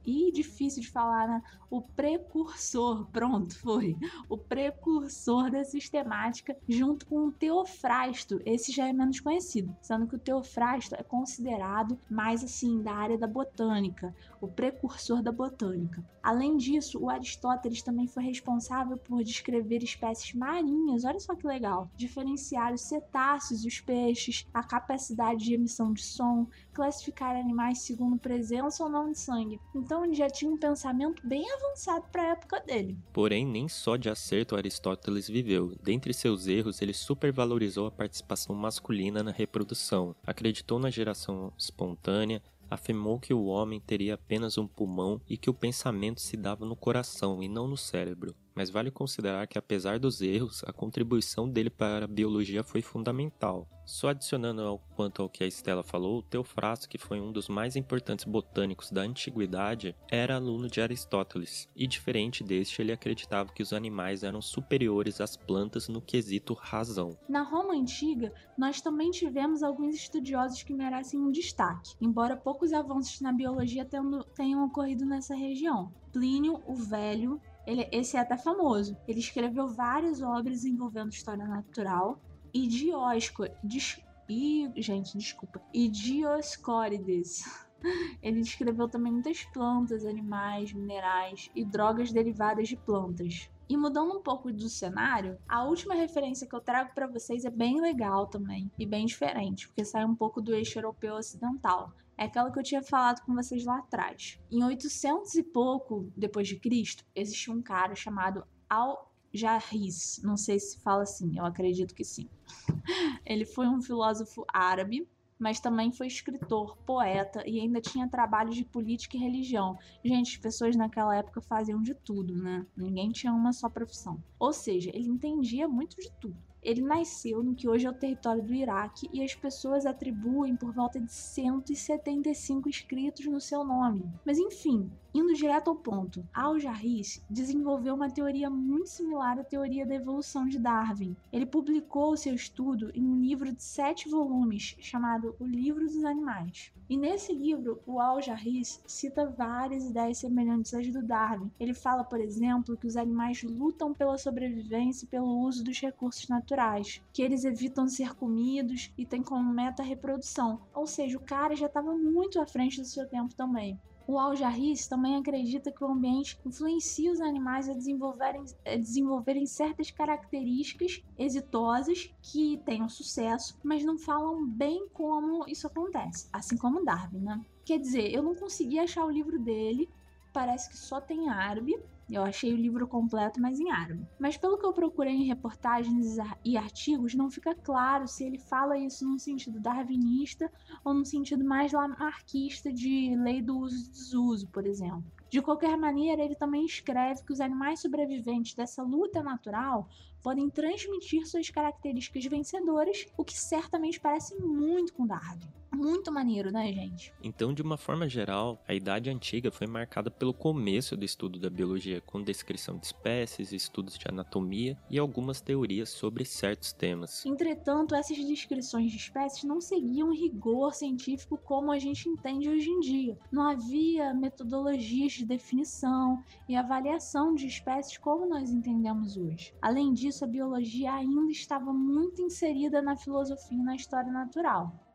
Ih, 0.06 0.32
difícil 0.32 0.82
de 0.82 0.90
falar, 0.90 1.28
né? 1.28 1.42
O 1.70 1.82
precursor, 1.82 3.06
pronto, 3.12 3.58
foi. 3.60 3.96
O 4.28 4.38
precursor 4.38 5.52
da 5.52 5.64
sistemática 5.64 6.58
junto 6.68 7.06
com 7.06 7.28
o 7.28 7.32
Teofrasto. 7.32 8.42
Esse 8.46 8.72
já 8.72 8.88
é 8.88 8.94
menos 8.94 9.20
conhecido, 9.20 9.76
sendo 9.82 10.08
que 10.08 10.16
o 10.16 10.20
Teofrasto 10.20 10.96
é 10.96 11.04
considerado 11.04 12.00
mais 12.10 12.44
assim 12.44 12.82
da 12.82 12.94
área 12.94 13.18
da 13.18 13.28
botânica, 13.28 14.16
o 14.42 14.48
precursor 14.48 15.22
da 15.22 15.32
botânica. 15.40 16.04
Além 16.22 16.58
disso, 16.58 17.00
o 17.00 17.10
Aristóteles 17.10 17.82
também 17.82 18.06
foi 18.06 18.24
responsável 18.24 18.98
por 18.98 19.24
descrever 19.24 19.82
espécies 19.82 20.34
marinhas, 20.34 21.06
olha 21.06 21.20
só 21.20 21.34
que 21.34 21.48
legal, 21.48 21.90
diferenciar 21.96 22.74
os 22.74 22.82
cetáceos 22.82 23.64
e 23.64 23.68
os 23.70 23.80
peixes, 23.80 24.46
a 24.54 24.62
capacidade 24.62 25.46
de 25.46 25.54
emissão 25.54 25.94
de 25.94 26.04
som, 26.04 26.46
classificar 26.74 27.38
animais 27.38 27.80
segundo 27.80 28.20
presença 28.20 28.84
ou 28.84 28.90
não 28.90 29.14
de 29.14 29.18
sangue. 29.18 29.62
Então 29.74 30.04
ele 30.04 30.14
já 30.14 30.28
tinha 30.30 30.52
um 30.52 30.58
pensamento 30.58 31.26
bem 31.26 31.46
avançado 31.54 32.06
para 32.12 32.22
a 32.22 32.32
época 32.32 32.60
dele. 32.60 32.98
Porém, 33.14 33.46
nem 33.46 33.70
só 33.70 33.96
de 33.96 34.10
acerto 34.10 34.58
Aristóteles 34.58 35.30
viveu. 35.30 35.74
Dentre 35.82 36.14
seus 36.14 36.48
erros, 36.48 36.82
ele 36.82 36.94
supervalorizou 36.94 37.88
a 37.88 37.92
participação 37.92 38.54
masculina 38.54 39.24
na 39.24 39.32
reprodução, 39.32 40.14
acreditou 40.28 40.80
na 40.80 40.90
geração 40.90 41.54
espontânea, 41.58 42.42
afirmou 42.70 43.20
que 43.20 43.34
o 43.34 43.46
homem 43.46 43.80
teria 43.80 44.14
apenas 44.14 44.58
um 44.58 44.68
pulmão 44.68 45.22
e 45.28 45.38
que 45.38 45.50
o 45.50 45.54
pensamento 45.54 46.22
se 46.22 46.38
dava 46.38 46.66
no 46.66 46.76
coração 46.76 47.42
e 47.42 47.48
não 47.48 47.68
no 47.68 47.78
cérebro 47.78 48.36
mas 48.60 48.70
vale 48.70 48.92
considerar 48.92 49.48
que, 49.48 49.58
apesar 49.58 49.98
dos 49.98 50.20
erros, 50.20 50.66
a 50.68 50.74
contribuição 50.74 51.50
dele 51.50 51.70
para 51.70 52.04
a 52.04 52.10
biologia 52.10 52.62
foi 52.62 52.82
fundamental. 52.82 53.66
Só 53.86 54.10
adicionando 54.10 54.62
ao 54.62 54.80
quanto 54.98 55.22
ao 55.22 55.30
que 55.30 55.46
a 55.46 55.48
Estela 55.48 55.82
falou, 55.82 56.22
Teofrasto, 56.22 56.90
que 56.90 56.98
foi 56.98 57.22
um 57.22 57.32
dos 57.32 57.48
mais 57.48 57.78
importantes 57.78 58.26
botânicos 58.26 58.92
da 58.92 59.02
antiguidade, 59.04 59.96
era 60.12 60.36
aluno 60.36 60.68
de 60.68 60.82
Aristóteles, 60.82 61.70
e 61.74 61.88
diferente 61.88 62.44
deste, 62.44 62.82
ele 62.82 62.92
acreditava 62.92 63.54
que 63.54 63.64
os 63.64 63.72
animais 63.72 64.24
eram 64.24 64.42
superiores 64.42 65.22
às 65.22 65.38
plantas 65.38 65.88
no 65.88 66.02
quesito 66.02 66.54
razão. 66.54 67.18
Na 67.30 67.44
Roma 67.44 67.74
antiga, 67.74 68.34
nós 68.58 68.82
também 68.82 69.10
tivemos 69.10 69.64
alguns 69.64 69.96
estudiosos 69.96 70.64
que 70.64 70.74
merecem 70.74 71.18
um 71.18 71.32
destaque, 71.32 71.96
embora 72.02 72.36
poucos 72.36 72.74
avanços 72.74 73.22
na 73.22 73.32
biologia 73.32 73.88
tenham 74.36 74.66
ocorrido 74.66 75.06
nessa 75.06 75.34
região. 75.34 75.94
Plínio 76.12 76.62
o 76.68 76.76
Velho 76.76 77.40
ele, 77.66 77.88
esse 77.92 78.18
é 78.18 78.20
até 78.20 78.38
famoso. 78.38 78.98
Ele 79.08 79.20
escreveu 79.20 79.68
várias 79.68 80.22
obras 80.22 80.66
envolvendo 80.66 81.12
história 81.12 81.46
natural 81.46 82.20
e 82.54 82.68
Diosco, 82.68 83.46
dis, 83.64 84.02
e, 84.28 84.70
gente, 84.78 85.18
desculpa, 85.18 85.62
e 85.74 85.88
Dioscórides. 85.88 87.44
Ele 88.22 88.42
descreveu 88.42 88.90
também 88.90 89.12
muitas 89.12 89.44
plantas, 89.46 90.06
animais, 90.06 90.74
minerais 90.74 91.50
e 91.56 91.64
drogas 91.64 92.12
derivadas 92.12 92.68
de 92.68 92.76
plantas. 92.76 93.50
E 93.70 93.78
mudando 93.78 94.18
um 94.18 94.22
pouco 94.22 94.52
do 94.52 94.68
cenário, 94.68 95.38
a 95.48 95.64
última 95.64 95.94
referência 95.94 96.48
que 96.48 96.56
eu 96.56 96.60
trago 96.60 96.94
para 96.94 97.08
vocês 97.08 97.46
é 97.46 97.50
bem 97.50 97.80
legal 97.80 98.28
também 98.28 98.70
e 98.78 98.86
bem 98.86 99.06
diferente, 99.06 99.68
porque 99.68 99.86
sai 99.86 100.04
um 100.04 100.16
pouco 100.16 100.42
do 100.42 100.54
eixo 100.54 100.80
europeu 100.80 101.16
ocidental 101.16 101.94
é 102.20 102.26
aquela 102.26 102.52
que 102.52 102.60
eu 102.60 102.64
tinha 102.64 102.84
falado 102.84 103.22
com 103.22 103.34
vocês 103.34 103.64
lá 103.64 103.78
atrás. 103.78 104.38
Em 104.52 104.62
800 104.62 105.36
e 105.36 105.44
pouco 105.44 106.12
depois 106.18 106.50
de 106.50 106.60
Cristo, 106.60 107.06
existiu 107.16 107.54
um 107.54 107.62
cara 107.62 107.96
chamado 107.96 108.44
Al-Jarris, 108.70 110.20
não 110.22 110.36
sei 110.36 110.60
se 110.60 110.82
fala 110.82 111.04
assim, 111.04 111.38
eu 111.38 111.46
acredito 111.46 111.96
que 111.96 112.04
sim. 112.04 112.28
Ele 113.26 113.46
foi 113.46 113.68
um 113.70 113.82
filósofo 113.82 114.46
árabe 114.54 115.08
mas 115.40 115.62
também 115.62 115.90
foi 115.90 116.08
escritor, 116.08 116.76
poeta 116.86 117.42
e 117.48 117.62
ainda 117.62 117.80
tinha 117.80 118.10
trabalhos 118.10 118.58
de 118.58 118.66
política 118.66 119.16
e 119.16 119.22
religião. 119.22 119.80
Gente, 120.04 120.36
as 120.36 120.38
pessoas 120.38 120.76
naquela 120.76 121.16
época 121.16 121.40
faziam 121.40 121.82
de 121.82 121.94
tudo, 121.94 122.36
né? 122.36 122.68
Ninguém 122.76 123.10
tinha 123.10 123.32
uma 123.32 123.54
só 123.54 123.70
profissão. 123.70 124.22
Ou 124.38 124.52
seja, 124.52 124.92
ele 124.94 125.08
entendia 125.08 125.66
muito 125.66 125.96
de 125.96 126.12
tudo. 126.20 126.49
Ele 126.62 126.82
nasceu 126.82 127.42
no 127.42 127.56
que 127.56 127.68
hoje 127.68 127.86
é 127.86 127.90
o 127.90 127.94
território 127.94 128.44
do 128.44 128.54
Iraque 128.54 129.10
e 129.14 129.24
as 129.24 129.34
pessoas 129.34 129.86
atribuem 129.86 130.56
por 130.56 130.74
volta 130.74 131.00
de 131.00 131.12
175 131.12 132.68
escritos 132.68 133.26
no 133.26 133.40
seu 133.40 133.64
nome. 133.64 134.06
Mas 134.26 134.38
enfim, 134.38 134.92
indo 135.14 135.34
direto 135.34 135.70
ao 135.70 135.76
ponto, 135.76 136.28
Al-Jarris 136.34 137.24
desenvolveu 137.30 137.96
uma 137.96 138.10
teoria 138.10 138.50
muito 138.50 138.90
similar 138.90 139.40
à 139.40 139.44
teoria 139.44 139.86
da 139.86 139.96
evolução 139.96 140.48
de 140.48 140.60
Darwin. 140.60 141.16
Ele 141.32 141.46
publicou 141.46 142.18
seu 142.18 142.36
estudo 142.36 142.92
em 142.94 143.06
um 143.06 143.20
livro 143.20 143.54
de 143.54 143.64
sete 143.64 144.10
volumes 144.10 144.76
chamado 144.80 145.36
O 145.40 145.46
Livro 145.46 145.86
dos 145.86 146.04
Animais. 146.04 146.74
E 146.90 146.98
nesse 146.98 147.34
livro, 147.34 147.80
o 147.86 148.00
Al-Jarris 148.00 148.82
cita 148.88 149.30
várias 149.30 149.86
ideias 149.86 150.18
semelhantes 150.18 150.74
às 150.74 150.90
do 150.92 151.04
Darwin. 151.04 151.52
Ele 151.60 151.74
fala, 151.74 152.04
por 152.04 152.20
exemplo, 152.20 152.76
que 152.76 152.88
os 152.88 152.98
animais 152.98 153.44
lutam 153.44 153.94
pela 153.94 154.18
sobrevivência 154.18 155.06
e 155.06 155.08
pelo 155.08 155.40
uso 155.40 155.64
dos 155.64 155.80
recursos 155.80 156.28
naturais, 156.50 157.02
que 157.14 157.22
eles 157.22 157.46
evitam 157.46 157.88
ser 157.88 158.16
comidos 158.16 158.92
e 158.98 159.06
têm 159.06 159.22
como 159.22 159.54
meta 159.54 159.84
a 159.84 159.86
reprodução. 159.86 160.62
Ou 160.74 160.88
seja, 160.88 161.18
o 161.18 161.24
cara 161.24 161.56
já 161.56 161.68
estava 161.68 161.94
muito 161.96 162.42
à 162.42 162.48
frente 162.48 162.82
do 162.82 162.88
seu 162.88 163.08
tempo 163.08 163.36
também. 163.36 163.80
O 164.08 164.18
Al-Jarris 164.18 164.88
também 164.88 165.18
acredita 165.18 165.72
que 165.72 165.84
o 165.84 165.88
ambiente 165.88 166.40
influencia 166.44 167.12
os 167.12 167.22
animais 167.22 167.70
a 167.70 167.74
desenvolverem, 167.74 168.44
a 168.66 168.76
desenvolverem 168.76 169.46
certas 169.46 169.92
características 169.92 171.04
exitosas 171.16 172.12
que 172.24 172.60
tenham 172.66 172.90
sucesso, 172.90 173.60
mas 173.64 173.86
não 173.86 174.00
falam 174.00 174.48
bem 174.48 174.90
como 174.94 175.48
isso 175.48 175.68
acontece, 175.68 176.28
assim 176.34 176.58
como 176.58 176.84
Darwin, 176.84 177.20
né? 177.20 177.40
Quer 177.64 177.78
dizer, 177.78 178.12
eu 178.12 178.24
não 178.24 178.34
consegui 178.34 178.80
achar 178.80 179.06
o 179.06 179.12
livro 179.12 179.38
dele, 179.38 179.88
parece 180.34 180.70
que 180.72 180.78
só 180.78 181.00
tem 181.00 181.30
árabe, 181.30 181.80
eu 182.16 182.24
achei 182.24 182.54
o 182.54 182.58
livro 182.58 182.88
completo, 182.88 183.40
mas 183.40 183.60
em 183.60 183.72
árabe. 183.72 184.08
Mas 184.20 184.38
pelo 184.38 184.58
que 184.58 184.66
eu 184.66 184.74
procurei 184.74 185.14
em 185.14 185.26
reportagens 185.26 186.18
e 186.44 186.58
artigos, 186.58 187.14
não 187.14 187.30
fica 187.30 187.54
claro 187.54 188.08
se 188.08 188.24
ele 188.24 188.40
fala 188.40 188.78
isso 188.78 189.06
num 189.06 189.20
sentido 189.20 189.60
darwinista 189.60 190.52
ou 190.84 190.94
num 190.94 191.06
sentido 191.06 191.46
mais 191.46 191.72
lamarquista 191.72 192.74
de 192.74 193.16
lei 193.16 193.42
do 193.42 193.58
uso 193.58 193.86
e 193.86 193.90
desuso, 193.90 194.48
por 194.48 194.66
exemplo. 194.66 195.06
De 195.30 195.42
qualquer 195.42 195.78
maneira, 195.78 196.24
ele 196.24 196.36
também 196.36 196.66
escreve 196.66 197.24
que 197.24 197.32
os 197.32 197.40
animais 197.40 197.82
sobreviventes 197.82 198.56
dessa 198.56 198.82
luta 198.82 199.22
natural 199.22 199.88
podem 200.24 200.50
transmitir 200.50 201.28
suas 201.28 201.50
características 201.50 202.26
vencedoras, 202.26 203.06
o 203.16 203.24
que 203.24 203.40
certamente 203.40 204.00
parece 204.00 204.36
muito 204.42 204.92
com 204.94 205.06
Darwin. 205.06 205.59
Muito 205.72 206.12
maneiro, 206.12 206.52
né, 206.52 206.72
gente? 206.74 207.14
Então, 207.24 207.54
de 207.54 207.62
uma 207.62 207.78
forma 207.78 208.08
geral, 208.10 208.62
a 208.68 208.74
Idade 208.74 209.10
Antiga 209.10 209.52
foi 209.52 209.68
marcada 209.68 210.10
pelo 210.10 210.34
começo 210.34 210.98
do 210.98 211.06
estudo 211.06 211.40
da 211.40 211.50
biologia, 211.50 212.02
com 212.02 212.22
descrição 212.22 212.78
de 212.78 212.88
espécies, 212.88 213.54
estudos 213.54 213.98
de 213.98 214.06
anatomia 214.08 214.78
e 214.90 214.98
algumas 214.98 215.42
teorias 215.42 215.90
sobre 215.90 216.26
certos 216.26 216.74
temas. 216.74 217.26
Entretanto, 217.26 217.96
essas 217.96 218.18
descrições 218.18 218.92
de 218.92 218.98
espécies 218.98 219.44
não 219.44 219.62
seguiam 219.62 220.12
rigor 220.12 220.74
científico 220.74 221.38
como 221.38 221.72
a 221.72 221.80
gente 221.80 222.10
entende 222.10 222.50
hoje 222.50 222.70
em 222.70 222.80
dia. 222.80 223.18
Não 223.32 223.48
havia 223.48 224.14
metodologias 224.14 225.14
de 225.14 225.26
definição 225.26 226.24
e 226.48 226.56
avaliação 226.56 227.36
de 227.36 227.48
espécies 227.48 227.98
como 227.98 228.28
nós 228.28 228.50
entendemos 228.50 229.18
hoje. 229.18 229.54
Além 229.62 229.94
disso, 229.94 230.26
a 230.26 230.28
biologia 230.28 230.94
ainda 230.94 231.32
estava 231.32 231.72
muito 231.72 232.22
inserida 232.22 232.82
na 232.82 232.96
filosofia 232.96 233.58
e 233.58 233.64
na 233.64 233.76
história 233.76 234.12
natural. 234.12 234.89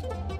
Thank 0.00 0.30
you. 0.30 0.37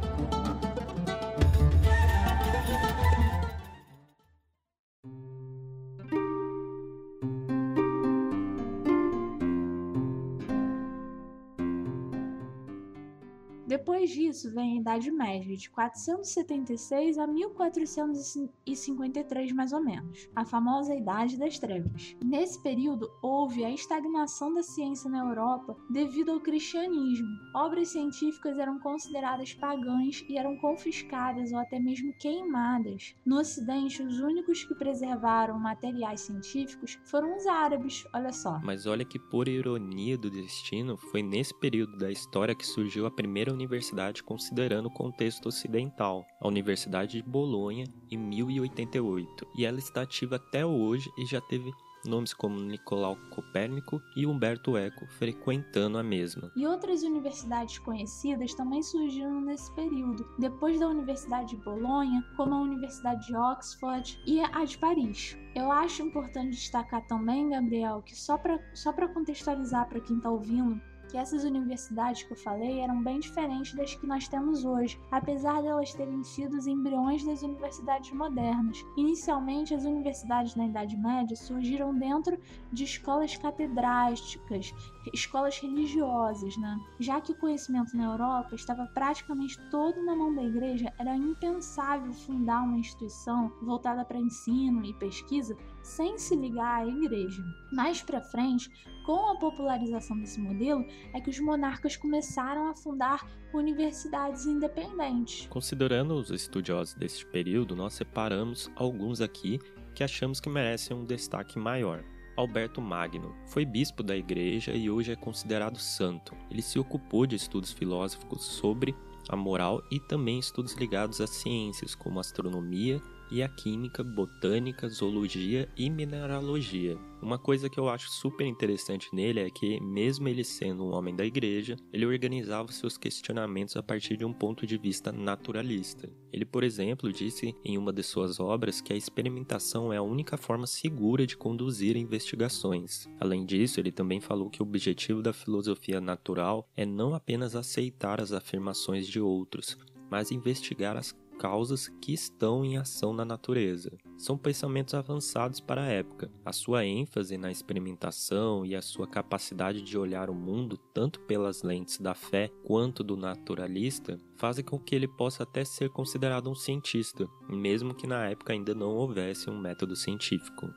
Depois 13.99 14.14
disso 14.14 14.55
vem 14.55 14.75
a 14.75 14.76
Idade 14.81 15.11
Média, 15.11 15.57
de 15.57 15.69
476 15.71 17.19
a 17.19 17.26
1453 17.26 19.50
mais 19.50 19.73
ou 19.73 19.83
menos, 19.83 20.31
a 20.37 20.45
famosa 20.45 20.95
Idade 20.95 21.37
das 21.37 21.59
Trevas. 21.59 22.14
Nesse 22.25 22.62
período 22.62 23.11
houve 23.21 23.64
a 23.64 23.73
estagnação 23.73 24.55
da 24.55 24.62
ciência 24.62 25.11
na 25.11 25.19
Europa 25.19 25.76
devido 25.90 26.31
ao 26.31 26.38
cristianismo. 26.38 27.26
Obras 27.57 27.88
científicas 27.88 28.57
eram 28.57 28.78
consideradas 28.78 29.52
pagãs 29.55 30.25
e 30.28 30.38
eram 30.38 30.57
confiscadas 30.59 31.50
ou 31.50 31.59
até 31.59 31.81
mesmo 31.81 32.12
queimadas. 32.21 33.17
No 33.26 33.40
Ocidente, 33.40 34.00
os 34.00 34.21
únicos 34.21 34.62
que 34.62 34.76
preservaram 34.76 35.59
materiais 35.59 36.21
científicos 36.21 37.00
foram 37.05 37.37
os 37.37 37.49
árabes, 37.49 38.07
olha 38.14 38.31
só. 38.31 38.61
Mas 38.62 38.87
olha 38.87 39.05
que 39.05 39.19
por 39.19 39.49
ironia 39.49 40.17
do 40.17 40.31
destino, 40.31 40.97
foi 40.97 41.21
nesse 41.21 41.52
período 41.59 41.99
da 41.99 42.12
história 42.12 42.55
que 42.55 42.64
surgiu 42.64 43.05
a 43.05 43.11
primeira 43.11 43.52
universidade 43.52 43.88
considerando 44.25 44.87
o 44.87 44.90
contexto 44.90 45.47
ocidental, 45.47 46.25
a 46.40 46.49
Universidade 46.49 47.23
de 47.23 47.28
Bolonha, 47.28 47.85
em 48.11 48.16
1088, 48.16 49.47
e 49.57 49.64
ela 49.64 49.78
está 49.78 50.02
ativa 50.02 50.37
até 50.37 50.64
hoje 50.64 51.11
e 51.18 51.25
já 51.26 51.40
teve 51.40 51.73
nomes 52.04 52.33
como 52.33 52.61
Nicolau 52.61 53.16
Copérnico 53.30 54.00
e 54.16 54.26
Humberto 54.26 54.76
Eco 54.76 55.07
frequentando 55.07 55.99
a 55.99 56.02
mesma. 56.02 56.50
E 56.57 56.66
outras 56.66 57.02
universidades 57.02 57.78
conhecidas 57.78 58.54
também 58.54 58.83
surgiram 58.83 59.40
nesse 59.40 59.73
período, 59.75 60.26
depois 60.38 60.78
da 60.78 60.88
Universidade 60.88 61.57
de 61.57 61.62
Bolonha, 61.62 62.25
como 62.37 62.54
a 62.54 62.61
Universidade 62.61 63.26
de 63.26 63.37
Oxford 63.37 64.21
e 64.26 64.40
a 64.40 64.64
de 64.64 64.78
Paris. 64.78 65.37
Eu 65.54 65.73
acho 65.73 66.02
importante 66.02 66.50
destacar 66.50 67.07
também, 67.07 67.50
Gabriel, 67.50 68.02
que 68.02 68.16
só 68.16 68.38
para 68.38 68.59
só 68.75 68.92
contextualizar 68.92 69.88
para 69.88 70.00
quem 70.00 70.16
está 70.16 70.30
ouvindo, 70.30 70.80
que 71.08 71.16
essas 71.16 71.44
universidades 71.44 72.22
que 72.22 72.32
eu 72.32 72.36
falei 72.36 72.80
eram 72.80 73.02
bem 73.02 73.18
diferentes 73.18 73.74
das 73.74 73.94
que 73.94 74.06
nós 74.06 74.28
temos 74.28 74.64
hoje, 74.64 75.00
apesar 75.10 75.60
de 75.62 75.68
elas 75.68 75.92
terem 75.94 76.22
sido 76.22 76.56
os 76.56 76.66
embriões 76.66 77.24
das 77.24 77.42
universidades 77.42 78.12
modernas. 78.12 78.84
Inicialmente, 78.96 79.74
as 79.74 79.84
universidades 79.84 80.54
na 80.54 80.66
Idade 80.66 80.96
Média 80.96 81.36
surgiram 81.36 81.94
dentro 81.94 82.38
de 82.72 82.84
escolas 82.84 83.36
catedráticas, 83.36 84.72
escolas 85.12 85.58
religiosas, 85.58 86.56
né? 86.56 86.78
Já 86.98 87.20
que 87.20 87.32
o 87.32 87.38
conhecimento 87.38 87.96
na 87.96 88.04
Europa 88.04 88.54
estava 88.54 88.86
praticamente 88.86 89.58
todo 89.70 90.04
na 90.04 90.14
mão 90.14 90.34
da 90.34 90.42
igreja, 90.42 90.92
era 90.98 91.16
impensável 91.16 92.12
fundar 92.12 92.62
uma 92.62 92.78
instituição 92.78 93.52
voltada 93.62 94.04
para 94.04 94.18
ensino 94.18 94.84
e 94.84 94.92
pesquisa 94.94 95.56
sem 95.82 96.18
se 96.18 96.36
ligar 96.36 96.82
à 96.82 96.86
igreja. 96.86 97.42
Mais 97.72 98.02
para 98.02 98.20
frente, 98.20 98.70
com 99.08 99.30
a 99.30 99.36
popularização 99.36 100.20
desse 100.20 100.38
modelo, 100.38 100.84
é 101.14 101.20
que 101.22 101.30
os 101.30 101.40
monarcas 101.40 101.96
começaram 101.96 102.68
a 102.68 102.74
fundar 102.74 103.26
universidades 103.54 104.44
independentes. 104.44 105.46
Considerando 105.46 106.12
os 106.12 106.30
estudiosos 106.30 106.92
deste 106.92 107.24
período, 107.24 107.74
nós 107.74 107.94
separamos 107.94 108.70
alguns 108.76 109.22
aqui 109.22 109.58
que 109.94 110.04
achamos 110.04 110.40
que 110.40 110.50
merecem 110.50 110.94
um 110.94 111.06
destaque 111.06 111.58
maior. 111.58 112.04
Alberto 112.36 112.82
Magno. 112.82 113.34
Foi 113.46 113.64
bispo 113.64 114.02
da 114.02 114.14
igreja 114.14 114.72
e 114.72 114.90
hoje 114.90 115.12
é 115.12 115.16
considerado 115.16 115.78
santo. 115.78 116.36
Ele 116.50 116.60
se 116.60 116.78
ocupou 116.78 117.26
de 117.26 117.34
estudos 117.34 117.72
filosóficos 117.72 118.44
sobre 118.44 118.94
a 119.30 119.34
moral 119.34 119.82
e 119.90 119.98
também 119.98 120.38
estudos 120.38 120.74
ligados 120.74 121.18
às 121.18 121.30
ciências, 121.30 121.94
como 121.94 122.20
astronomia 122.20 123.00
e 123.30 123.42
a 123.42 123.49
química, 123.49 124.02
botânica, 124.02 124.88
zoologia 124.88 125.68
e 125.76 125.88
mineralogia. 125.90 126.99
Uma 127.20 127.37
coisa 127.37 127.68
que 127.68 127.80
eu 127.80 127.88
acho 127.88 128.08
super 128.11 128.47
interessante 128.47 129.08
nele 129.12 129.40
é 129.40 129.50
que, 129.50 129.80
mesmo 129.80 130.28
ele 130.28 130.44
sendo 130.44 130.85
um 130.85 130.94
homem 130.94 131.16
da 131.16 131.26
igreja, 131.26 131.76
ele 131.92 132.06
organizava 132.06 132.70
seus 132.70 132.97
questionamentos 132.97 133.76
a 133.76 133.82
partir 133.82 134.16
de 134.16 134.25
um 134.25 134.32
ponto 134.32 134.64
de 134.64 134.78
vista 134.78 135.11
naturalista. 135.11 136.08
Ele, 136.32 136.44
por 136.44 136.62
exemplo, 136.62 137.12
disse 137.12 137.56
em 137.64 137.76
uma 137.76 137.92
de 137.92 138.04
suas 138.04 138.38
obras 138.38 138.80
que 138.80 138.92
a 138.92 138.97
experimentação 138.97 139.92
é 139.92 139.97
a 139.97 140.02
única 140.02 140.37
forma 140.37 140.66
segura 140.66 141.26
de 141.26 141.37
conduzir 141.37 141.97
investigações. 141.97 143.08
Além 143.18 143.44
disso, 143.44 143.80
ele 143.80 143.90
também 143.90 144.20
falou 144.20 144.49
que 144.49 144.62
o 144.62 144.66
objetivo 144.66 145.20
da 145.20 145.32
filosofia 145.32 146.00
natural 146.00 146.68
é 146.76 146.87
não 146.87 147.14
apenas 147.14 147.56
aceitar 147.56 148.20
as 148.20 148.32
afirmações 148.32 149.08
de 149.08 149.20
outros, 149.20 149.76
mas 150.08 150.30
investigar 150.30 150.97
as 150.97 151.12
causas 151.38 151.88
que 151.88 152.12
estão 152.12 152.64
em 152.64 152.76
ação 152.76 153.12
na 153.12 153.25
natureza. 153.25 153.97
São 154.16 154.37
pensamentos 154.37 154.95
avançados 154.95 155.61
para 155.61 155.85
a 155.85 155.87
época. 155.87 156.30
A 156.45 156.52
sua 156.52 156.85
ênfase 156.85 157.38
na 157.38 157.50
experimentação 157.50 158.66
e 158.66 158.75
a 158.75 158.83
sua 158.83 159.07
capacidade 159.07 159.80
de 159.80 159.97
olhar 159.97 160.28
o 160.28 160.35
mundo 160.35 160.76
tanto 160.92 161.21
pelas 161.21 161.62
lentes 161.62 161.99
da 161.99 162.14
fé 162.14 162.50
quanto 162.64 163.04
do 163.04 163.16
naturalista 163.16 164.18
fazem 164.37 164.64
com 164.64 164.78
que 164.78 164.95
ele 164.95 165.07
possa 165.07 165.45
até 165.45 165.64
ser 165.64 165.90
considerado 165.90 166.50
um 166.50 166.54
cientista, 166.54 167.28
mesmo 167.49 167.95
que 167.95 168.07
na 168.07 168.26
época 168.26 168.52
ainda 168.52 168.75
não 168.75 168.97
houvesse 168.97 169.49
um 169.49 169.59
método 169.59 169.95
científico. 169.95 170.68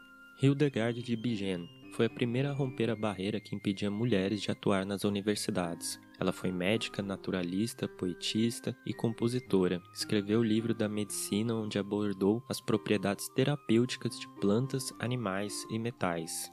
Hildegard 0.41 1.01
de 1.01 1.15
Bingen 1.15 1.68
foi 1.94 2.06
a 2.06 2.10
primeira 2.10 2.51
a 2.51 2.53
romper 2.53 2.89
a 2.89 2.96
barreira 2.96 3.39
que 3.39 3.56
impedia 3.56 3.91
mulheres 3.91 4.41
de 4.41 4.51
atuar 4.51 4.86
nas 4.86 5.03
universidades. 5.03 6.00
Ela 6.22 6.32
foi 6.32 6.51
médica, 6.51 7.01
naturalista, 7.01 7.88
poetista 7.88 8.78
e 8.86 8.94
compositora. 8.94 9.82
Escreveu 9.92 10.42
o 10.42 10.44
livro 10.44 10.72
da 10.72 10.88
medicina 10.88 11.56
onde 11.56 11.80
abordou 11.80 12.44
as 12.48 12.62
propriedades 12.62 13.28
terapêuticas 13.30 14.20
de 14.20 14.28
plantas, 14.40 14.94
animais 15.00 15.66
e 15.72 15.80
metais. 15.80 16.51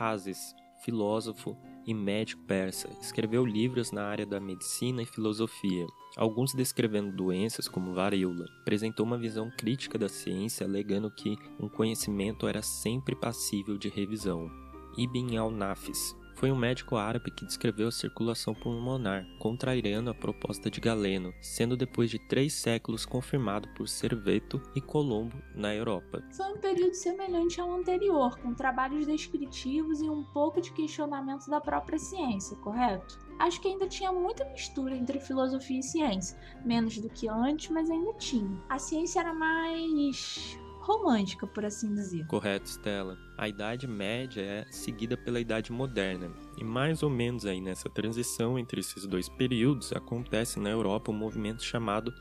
Hazes, 0.00 0.54
filósofo 0.82 1.54
e 1.86 1.92
médico 1.92 2.42
persa, 2.44 2.88
escreveu 3.02 3.44
livros 3.44 3.92
na 3.92 4.02
área 4.02 4.24
da 4.24 4.40
medicina 4.40 5.02
e 5.02 5.06
filosofia, 5.06 5.86
alguns 6.16 6.54
descrevendo 6.54 7.14
doenças 7.14 7.68
como 7.68 7.92
varíola. 7.92 8.46
Apresentou 8.62 9.04
uma 9.04 9.18
visão 9.18 9.50
crítica 9.58 9.98
da 9.98 10.08
ciência, 10.08 10.66
alegando 10.66 11.10
que 11.10 11.36
um 11.60 11.68
conhecimento 11.68 12.48
era 12.48 12.62
sempre 12.62 13.14
passível 13.14 13.76
de 13.76 13.90
revisão. 13.90 14.50
Ibn 14.96 15.36
al-Nafis 15.36 16.16
foi 16.34 16.50
um 16.50 16.56
médico 16.56 16.96
árabe 16.96 17.30
que 17.30 17.44
descreveu 17.44 17.88
a 17.88 17.92
circulação 17.92 18.54
pulmonar, 18.54 19.26
contrariando 19.38 20.10
a 20.10 20.14
proposta 20.14 20.70
de 20.70 20.80
Galeno, 20.80 21.32
sendo 21.40 21.76
depois 21.76 22.10
de 22.10 22.18
três 22.18 22.52
séculos 22.52 23.04
confirmado 23.04 23.68
por 23.70 23.88
Serveto 23.88 24.60
e 24.74 24.80
Colombo 24.80 25.36
na 25.54 25.74
Europa. 25.74 26.22
Foi 26.32 26.46
um 26.52 26.58
período 26.58 26.94
semelhante 26.94 27.60
ao 27.60 27.72
anterior, 27.72 28.38
com 28.38 28.54
trabalhos 28.54 29.06
descritivos 29.06 30.00
e 30.00 30.08
um 30.08 30.24
pouco 30.24 30.60
de 30.60 30.72
questionamento 30.72 31.48
da 31.48 31.60
própria 31.60 31.98
ciência, 31.98 32.56
correto? 32.58 33.18
Acho 33.38 33.60
que 33.60 33.68
ainda 33.68 33.88
tinha 33.88 34.12
muita 34.12 34.44
mistura 34.50 34.96
entre 34.96 35.18
filosofia 35.18 35.80
e 35.80 35.82
ciência, 35.82 36.38
menos 36.64 36.98
do 36.98 37.08
que 37.08 37.28
antes, 37.28 37.70
mas 37.70 37.90
ainda 37.90 38.12
tinha. 38.14 38.60
A 38.68 38.78
ciência 38.78 39.20
era 39.20 39.34
mais 39.34 40.58
romântica, 40.82 41.46
por 41.46 41.64
assim 41.64 41.94
dizer. 41.94 42.26
Correto, 42.26 42.68
Stella. 42.68 43.16
A 43.38 43.48
Idade 43.48 43.86
Média 43.86 44.42
é 44.42 44.66
seguida 44.70 45.16
pela 45.16 45.40
Idade 45.40 45.72
Moderna, 45.72 46.30
e 46.58 46.64
mais 46.64 47.02
ou 47.02 47.10
menos 47.10 47.46
aí 47.46 47.60
nessa 47.60 47.88
transição 47.88 48.58
entre 48.58 48.80
esses 48.80 49.06
dois 49.06 49.28
períodos 49.28 49.92
acontece 49.92 50.58
na 50.58 50.70
Europa 50.70 51.10
um 51.10 51.14
movimento 51.14 51.62
chamado 51.62 52.12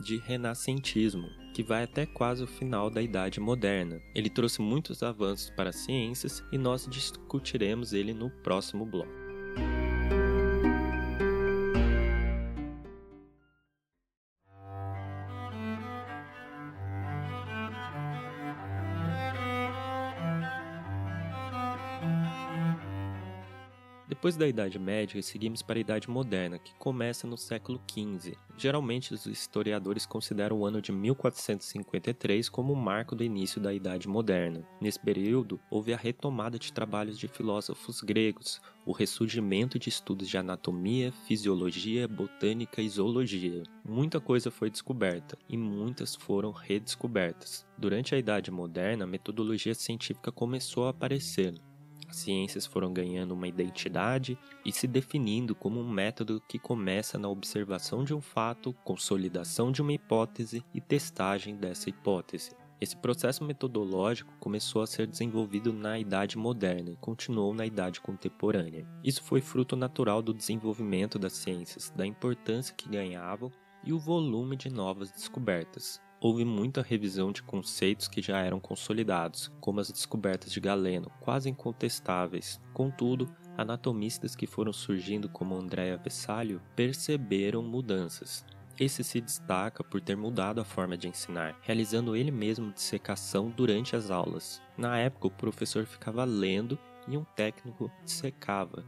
de 0.00 0.16
renascentismo, 0.16 1.28
que 1.54 1.62
vai 1.62 1.84
até 1.84 2.06
quase 2.06 2.42
o 2.42 2.46
final 2.46 2.88
da 2.88 3.02
Idade 3.02 3.40
Moderna. 3.40 4.00
Ele 4.14 4.30
trouxe 4.30 4.62
muitos 4.62 5.02
avanços 5.02 5.50
para 5.50 5.70
as 5.70 5.76
ciências 5.76 6.42
e 6.50 6.56
nós 6.56 6.86
discutiremos 6.86 7.92
ele 7.92 8.14
no 8.14 8.30
próximo 8.30 8.86
bloco. 8.86 9.19
Depois 24.20 24.36
da 24.36 24.46
Idade 24.46 24.78
Média, 24.78 25.22
seguimos 25.22 25.62
para 25.62 25.78
a 25.78 25.80
Idade 25.80 26.10
Moderna, 26.10 26.58
que 26.58 26.74
começa 26.74 27.26
no 27.26 27.38
século 27.38 27.80
XV. 27.90 28.36
Geralmente, 28.54 29.14
os 29.14 29.24
historiadores 29.24 30.04
consideram 30.04 30.58
o 30.58 30.66
ano 30.66 30.82
de 30.82 30.92
1453 30.92 32.50
como 32.50 32.74
o 32.74 32.76
marco 32.76 33.16
do 33.16 33.24
início 33.24 33.58
da 33.58 33.72
Idade 33.72 34.06
Moderna. 34.06 34.62
Nesse 34.78 35.00
período, 35.00 35.58
houve 35.70 35.94
a 35.94 35.96
retomada 35.96 36.58
de 36.58 36.70
trabalhos 36.70 37.18
de 37.18 37.28
filósofos 37.28 38.02
gregos, 38.02 38.60
o 38.84 38.92
ressurgimento 38.92 39.78
de 39.78 39.88
estudos 39.88 40.28
de 40.28 40.36
anatomia, 40.36 41.12
fisiologia, 41.26 42.06
botânica 42.06 42.82
e 42.82 42.90
zoologia. 42.90 43.62
Muita 43.82 44.20
coisa 44.20 44.50
foi 44.50 44.68
descoberta 44.68 45.38
e 45.48 45.56
muitas 45.56 46.14
foram 46.14 46.52
redescobertas. 46.52 47.66
Durante 47.78 48.14
a 48.14 48.18
Idade 48.18 48.50
Moderna, 48.50 49.04
a 49.04 49.08
metodologia 49.08 49.74
científica 49.74 50.30
começou 50.30 50.84
a 50.84 50.90
aparecer, 50.90 51.54
ciências 52.12 52.66
foram 52.66 52.92
ganhando 52.92 53.32
uma 53.32 53.48
identidade 53.48 54.38
e 54.64 54.72
se 54.72 54.86
definindo 54.86 55.54
como 55.54 55.80
um 55.80 55.88
método 55.88 56.42
que 56.48 56.58
começa 56.58 57.18
na 57.18 57.28
observação 57.28 58.04
de 58.04 58.14
um 58.14 58.20
fato, 58.20 58.72
consolidação 58.84 59.72
de 59.72 59.82
uma 59.82 59.92
hipótese 59.92 60.64
e 60.74 60.80
testagem 60.80 61.56
dessa 61.56 61.88
hipótese. 61.88 62.52
Esse 62.80 62.96
processo 62.96 63.44
metodológico 63.44 64.32
começou 64.40 64.80
a 64.80 64.86
ser 64.86 65.06
desenvolvido 65.06 65.70
na 65.70 65.98
Idade 65.98 66.38
Moderna 66.38 66.90
e 66.90 66.96
continuou 66.96 67.52
na 67.52 67.66
Idade 67.66 68.00
Contemporânea. 68.00 68.88
Isso 69.04 69.22
foi 69.22 69.42
fruto 69.42 69.76
natural 69.76 70.22
do 70.22 70.32
desenvolvimento 70.32 71.18
das 71.18 71.34
ciências, 71.34 71.90
da 71.94 72.06
importância 72.06 72.74
que 72.74 72.88
ganhavam 72.88 73.52
e 73.84 73.92
o 73.92 73.98
volume 73.98 74.56
de 74.56 74.70
novas 74.70 75.12
descobertas 75.12 76.00
houve 76.20 76.44
muita 76.44 76.82
revisão 76.82 77.32
de 77.32 77.42
conceitos 77.42 78.06
que 78.06 78.20
já 78.20 78.40
eram 78.40 78.60
consolidados, 78.60 79.50
como 79.60 79.80
as 79.80 79.90
descobertas 79.90 80.52
de 80.52 80.60
Galeno, 80.60 81.10
quase 81.20 81.48
incontestáveis. 81.48 82.60
Contudo, 82.74 83.34
anatomistas 83.56 84.36
que 84.36 84.46
foram 84.46 84.72
surgindo 84.72 85.28
como 85.28 85.56
Andrea 85.56 85.96
Vessalio 85.96 86.60
perceberam 86.76 87.62
mudanças. 87.62 88.44
Esse 88.78 89.02
se 89.02 89.20
destaca 89.20 89.82
por 89.82 90.00
ter 90.00 90.16
mudado 90.16 90.60
a 90.60 90.64
forma 90.64 90.96
de 90.96 91.08
ensinar, 91.08 91.58
realizando 91.62 92.14
ele 92.14 92.30
mesmo 92.30 92.72
dissecação 92.72 93.50
durante 93.50 93.96
as 93.96 94.10
aulas. 94.10 94.62
Na 94.76 94.98
época, 94.98 95.26
o 95.26 95.30
professor 95.30 95.84
ficava 95.84 96.24
lendo 96.24 96.78
e 97.08 97.16
um 97.16 97.24
técnico 97.24 97.90
dissecava. 98.04 98.84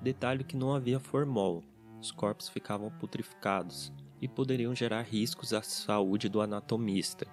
Detalhe 0.00 0.44
que 0.44 0.56
não 0.56 0.74
havia 0.74 0.98
formol, 0.98 1.62
os 2.00 2.10
corpos 2.10 2.48
ficavam 2.48 2.90
putrificados, 2.90 3.92
e 4.20 4.28
poderiam 4.28 4.74
gerar 4.74 5.02
riscos 5.02 5.52
à 5.52 5.62
saúde 5.62 6.28
do 6.28 6.40
anatomista, 6.40 7.26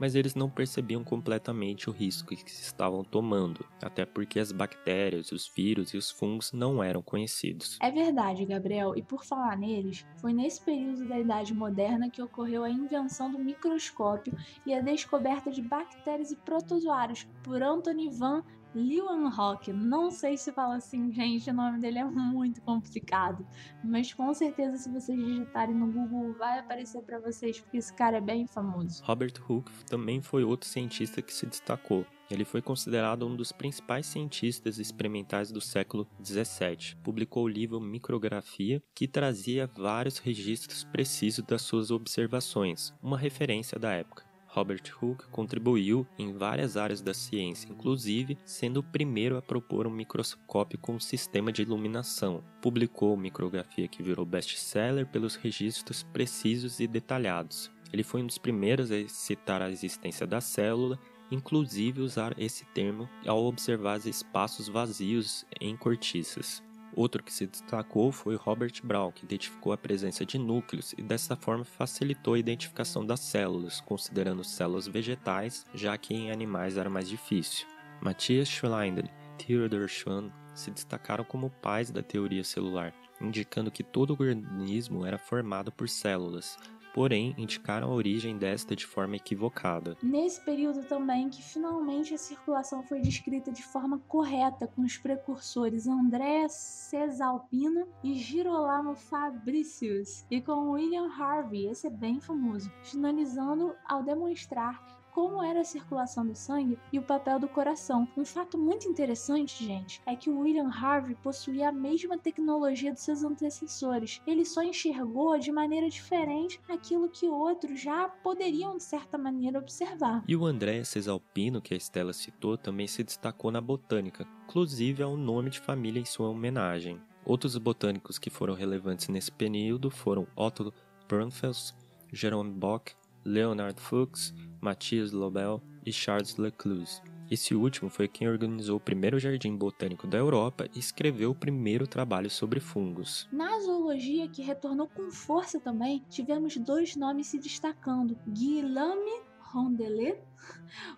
mas 0.00 0.14
eles 0.14 0.34
não 0.34 0.48
percebiam 0.48 1.04
completamente 1.04 1.90
o 1.90 1.92
risco 1.92 2.34
que 2.34 2.50
estavam 2.50 3.04
tomando, 3.04 3.66
até 3.82 4.06
porque 4.06 4.40
as 4.40 4.50
bactérias, 4.50 5.30
os 5.30 5.46
vírus 5.54 5.92
e 5.92 5.98
os 5.98 6.10
fungos 6.10 6.52
não 6.52 6.82
eram 6.82 7.02
conhecidos. 7.02 7.76
É 7.82 7.90
verdade, 7.90 8.46
Gabriel, 8.46 8.96
e 8.96 9.02
por 9.02 9.24
falar 9.24 9.58
neles, 9.58 10.06
foi 10.18 10.32
nesse 10.32 10.64
período 10.64 11.06
da 11.06 11.20
Idade 11.20 11.52
Moderna 11.52 12.08
que 12.08 12.22
ocorreu 12.22 12.64
a 12.64 12.70
invenção 12.70 13.30
do 13.30 13.38
microscópio 13.38 14.34
e 14.64 14.72
a 14.72 14.80
descoberta 14.80 15.50
de 15.50 15.60
bactérias 15.60 16.30
e 16.30 16.36
protozoários 16.36 17.28
por 17.44 17.62
Anthony 17.62 18.08
van 18.08 18.42
Leeuwenhoek, 18.74 19.72
não 19.72 20.10
sei 20.10 20.36
se 20.36 20.52
fala 20.52 20.76
assim, 20.76 21.12
gente, 21.12 21.50
o 21.50 21.54
nome 21.54 21.78
dele 21.80 21.98
é 21.98 22.04
muito 22.04 22.60
complicado, 22.62 23.46
mas 23.82 24.12
com 24.14 24.32
certeza 24.32 24.76
se 24.76 24.90
vocês 24.90 25.18
digitarem 25.18 25.74
no 25.74 25.90
Google 25.90 26.32
vai 26.34 26.58
aparecer 26.58 27.02
para 27.02 27.18
vocês, 27.18 27.60
porque 27.60 27.78
esse 27.78 27.92
cara 27.92 28.18
é 28.18 28.20
bem 28.20 28.46
famoso. 28.46 29.02
Robert 29.04 29.34
Hooke 29.48 29.72
também 29.86 30.20
foi 30.20 30.44
outro 30.44 30.68
cientista 30.68 31.20
que 31.20 31.32
se 31.32 31.46
destacou. 31.46 32.06
Ele 32.30 32.44
foi 32.44 32.62
considerado 32.62 33.26
um 33.26 33.34
dos 33.34 33.50
principais 33.50 34.06
cientistas 34.06 34.78
experimentais 34.78 35.50
do 35.50 35.60
século 35.60 36.06
17. 36.20 36.96
Publicou 37.02 37.44
o 37.44 37.48
livro 37.48 37.80
Micrografia, 37.80 38.80
que 38.94 39.08
trazia 39.08 39.66
vários 39.66 40.18
registros 40.18 40.84
precisos 40.84 41.44
das 41.44 41.62
suas 41.62 41.90
observações, 41.90 42.94
uma 43.02 43.18
referência 43.18 43.80
da 43.80 43.92
época. 43.92 44.29
Robert 44.52 44.82
Hooke 45.00 45.26
contribuiu 45.30 46.06
em 46.18 46.32
várias 46.32 46.76
áreas 46.76 47.00
da 47.00 47.14
ciência, 47.14 47.70
inclusive 47.70 48.36
sendo 48.44 48.78
o 48.78 48.82
primeiro 48.82 49.36
a 49.36 49.42
propor 49.42 49.86
um 49.86 49.90
microscópio 49.90 50.78
com 50.78 50.94
um 50.94 51.00
sistema 51.00 51.52
de 51.52 51.62
iluminação. 51.62 52.42
Publicou 52.60 53.16
micrografia 53.16 53.86
que 53.88 54.02
virou 54.02 54.26
best-seller 54.26 55.06
pelos 55.06 55.36
registros 55.36 56.02
precisos 56.02 56.80
e 56.80 56.86
detalhados. 56.86 57.70
Ele 57.92 58.02
foi 58.02 58.22
um 58.22 58.26
dos 58.26 58.38
primeiros 58.38 58.90
a 58.90 59.08
citar 59.08 59.62
a 59.62 59.70
existência 59.70 60.26
da 60.26 60.40
célula 60.40 60.98
inclusive 61.30 62.00
usar 62.00 62.34
esse 62.38 62.64
termo 62.66 63.08
ao 63.26 63.44
observar 63.44 63.98
espaços 64.04 64.68
vazios 64.68 65.46
em 65.60 65.76
cortiças. 65.76 66.62
Outro 66.94 67.22
que 67.22 67.32
se 67.32 67.46
destacou 67.46 68.10
foi 68.10 68.36
Robert 68.36 68.72
Brown, 68.82 69.12
que 69.12 69.24
identificou 69.24 69.72
a 69.72 69.78
presença 69.78 70.26
de 70.26 70.38
núcleos 70.38 70.92
e 70.98 71.02
dessa 71.02 71.36
forma 71.36 71.64
facilitou 71.64 72.34
a 72.34 72.38
identificação 72.38 73.06
das 73.06 73.20
células, 73.20 73.80
considerando 73.80 74.42
células 74.42 74.86
vegetais, 74.86 75.64
já 75.74 75.96
que 75.96 76.14
em 76.14 76.30
animais 76.30 76.76
era 76.76 76.90
mais 76.90 77.08
difícil. 77.08 77.66
Matthias 78.00 78.48
Schleiden 78.48 79.04
e 79.04 79.44
Theodor 79.44 79.88
Schwann 79.88 80.30
se 80.54 80.70
destacaram 80.70 81.24
como 81.24 81.50
pais 81.50 81.90
da 81.90 82.02
teoria 82.02 82.42
celular, 82.42 82.92
indicando 83.20 83.70
que 83.70 83.84
todo 83.84 84.16
organismo 84.18 85.06
era 85.06 85.18
formado 85.18 85.70
por 85.70 85.88
células, 85.88 86.56
porém 86.94 87.34
indicaram 87.36 87.90
a 87.90 87.94
origem 87.94 88.36
desta 88.36 88.74
de 88.74 88.86
forma 88.86 89.16
equivocada. 89.16 89.96
Nesse 90.02 90.40
período 90.44 90.82
também 90.84 91.28
que 91.28 91.42
finalmente 91.42 92.14
a 92.14 92.18
circulação 92.18 92.82
foi 92.82 93.00
descrita 93.00 93.52
de 93.52 93.62
forma 93.62 93.98
correta 94.08 94.66
com 94.66 94.82
os 94.82 94.96
precursores 94.96 95.86
André 95.86 96.48
Cesalpino 96.48 97.86
e 98.02 98.14
Girolamo 98.14 98.94
Fabricius, 98.94 100.24
e 100.30 100.40
com 100.40 100.70
William 100.70 101.08
Harvey, 101.08 101.66
esse 101.66 101.86
é 101.86 101.90
bem 101.90 102.20
famoso, 102.20 102.70
finalizando 102.82 103.74
ao 103.86 104.02
demonstrar 104.02 104.99
como 105.12 105.42
era 105.42 105.60
a 105.60 105.64
circulação 105.64 106.26
do 106.26 106.34
sangue 106.34 106.78
e 106.92 106.98
o 106.98 107.02
papel 107.02 107.38
do 107.38 107.48
coração. 107.48 108.08
Um 108.16 108.24
fato 108.24 108.56
muito 108.56 108.88
interessante, 108.88 109.64
gente, 109.64 110.00
é 110.06 110.14
que 110.16 110.30
William 110.30 110.68
Harvey 110.68 111.14
possuía 111.22 111.68
a 111.68 111.72
mesma 111.72 112.18
tecnologia 112.18 112.92
dos 112.92 113.02
seus 113.02 113.22
antecessores. 113.22 114.20
Ele 114.26 114.44
só 114.44 114.62
enxergou 114.62 115.38
de 115.38 115.52
maneira 115.52 115.88
diferente 115.88 116.60
aquilo 116.68 117.08
que 117.08 117.28
outros 117.28 117.80
já 117.80 118.08
poderiam, 118.08 118.76
de 118.76 118.82
certa 118.82 119.18
maneira, 119.18 119.58
observar. 119.58 120.22
E 120.26 120.36
o 120.36 120.46
André 120.46 120.82
Cesalpino, 120.84 121.60
que 121.60 121.74
a 121.74 121.76
Estela 121.76 122.12
citou, 122.12 122.56
também 122.56 122.86
se 122.86 123.02
destacou 123.02 123.50
na 123.50 123.60
botânica, 123.60 124.26
inclusive 124.44 125.02
há 125.02 125.08
um 125.08 125.16
nome 125.16 125.50
de 125.50 125.60
família 125.60 126.00
em 126.00 126.04
sua 126.04 126.28
homenagem. 126.28 127.00
Outros 127.24 127.56
botânicos 127.58 128.18
que 128.18 128.30
foram 128.30 128.54
relevantes 128.54 129.08
nesse 129.08 129.30
período 129.30 129.90
foram 129.90 130.26
Otto 130.34 130.72
Brunfels, 131.06 131.74
Jerome 132.12 132.50
Bock, 132.50 132.94
Leonard 133.24 133.80
Fuchs, 133.80 134.34
Matthias 134.60 135.12
Lobel 135.12 135.62
e 135.84 135.92
Charles 135.92 136.36
Lecluse. 136.36 137.00
Esse 137.30 137.54
último 137.54 137.88
foi 137.88 138.08
quem 138.08 138.28
organizou 138.28 138.76
o 138.76 138.80
primeiro 138.80 139.16
jardim 139.18 139.56
botânico 139.56 140.04
da 140.06 140.18
Europa 140.18 140.68
e 140.74 140.80
escreveu 140.80 141.30
o 141.30 141.34
primeiro 141.34 141.86
trabalho 141.86 142.28
sobre 142.28 142.58
fungos. 142.58 143.28
Na 143.30 143.60
zoologia, 143.60 144.28
que 144.28 144.42
retornou 144.42 144.88
com 144.88 145.12
força 145.12 145.60
também, 145.60 146.04
tivemos 146.10 146.56
dois 146.56 146.96
nomes 146.96 147.28
se 147.28 147.38
destacando: 147.38 148.18
Guillaume 148.26 149.22
Rondelet, 149.52 150.18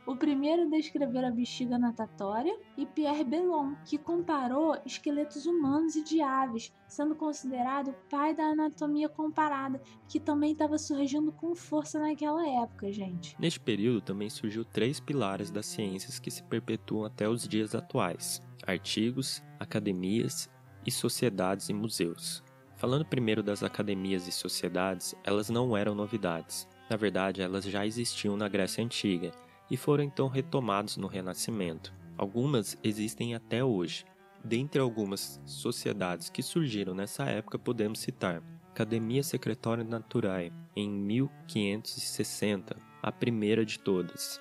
o 0.07 0.15
primeiro 0.15 0.63
a 0.63 0.71
descrever 0.71 1.25
a 1.25 1.31
bexiga 1.31 1.79
natatória, 1.79 2.55
e 2.77 2.85
Pierre 2.85 3.25
Bellon, 3.25 3.75
que 3.85 3.97
comparou 3.97 4.77
esqueletos 4.85 5.47
humanos 5.47 5.97
e 5.97 6.05
de 6.05 6.21
aves, 6.21 6.73
sendo 6.87 7.15
considerado 7.15 7.89
o 7.89 7.95
pai 8.11 8.35
da 8.35 8.45
anatomia 8.45 9.09
comparada, 9.09 9.81
que 10.09 10.21
também 10.21 10.53
estava 10.53 10.77
surgindo 10.79 11.33
com 11.33 11.55
força 11.55 11.99
naquela 11.99 12.47
época, 12.47 12.93
gente. 12.93 13.35
Neste 13.39 13.59
período 13.59 14.01
também 14.01 14.29
surgiu 14.29 14.65
três 14.65 15.01
pilares 15.01 15.51
das 15.51 15.67
ciências 15.67 16.19
que 16.19 16.31
se 16.31 16.43
perpetuam 16.43 17.05
até 17.05 17.29
os 17.29 17.49
dias 17.49 17.75
atuais: 17.75 18.41
artigos, 18.67 19.43
academias 19.59 20.51
e 20.87 20.91
sociedades 20.91 21.69
e 21.69 21.73
museus. 21.73 22.43
Falando 22.77 23.07
primeiro 23.07 23.43
das 23.45 23.63
academias 23.63 24.27
e 24.27 24.33
sociedades, 24.33 25.15
elas 25.23 25.49
não 25.49 25.77
eram 25.77 25.95
novidades. 25.95 26.69
Na 26.93 26.99
verdade, 26.99 27.41
elas 27.41 27.65
já 27.65 27.87
existiam 27.87 28.37
na 28.37 28.47
Grécia 28.49 28.85
Antiga 28.85 29.33
e 29.71 29.79
foram 29.79 30.05
então 30.05 30.29
retomadas 30.29 30.99
no 30.99 31.07
Renascimento. 31.07 31.91
Algumas 32.19 32.77
existem 32.85 33.35
até 33.35 33.65
hoje. 33.65 34.05
Dentre 34.45 34.79
algumas 34.79 35.41
sociedades 35.47 36.29
que 36.29 36.43
surgiram 36.43 36.93
nessa 36.93 37.25
época, 37.25 37.59
podemos 37.59 37.99
citar 37.99 38.43
Academia 38.69 39.23
Secretória 39.23 39.83
Naturae, 39.83 40.53
em 40.77 40.91
1560, 40.91 42.77
a 43.03 43.11
primeira 43.11 43.65
de 43.65 43.79
todas. 43.79 44.39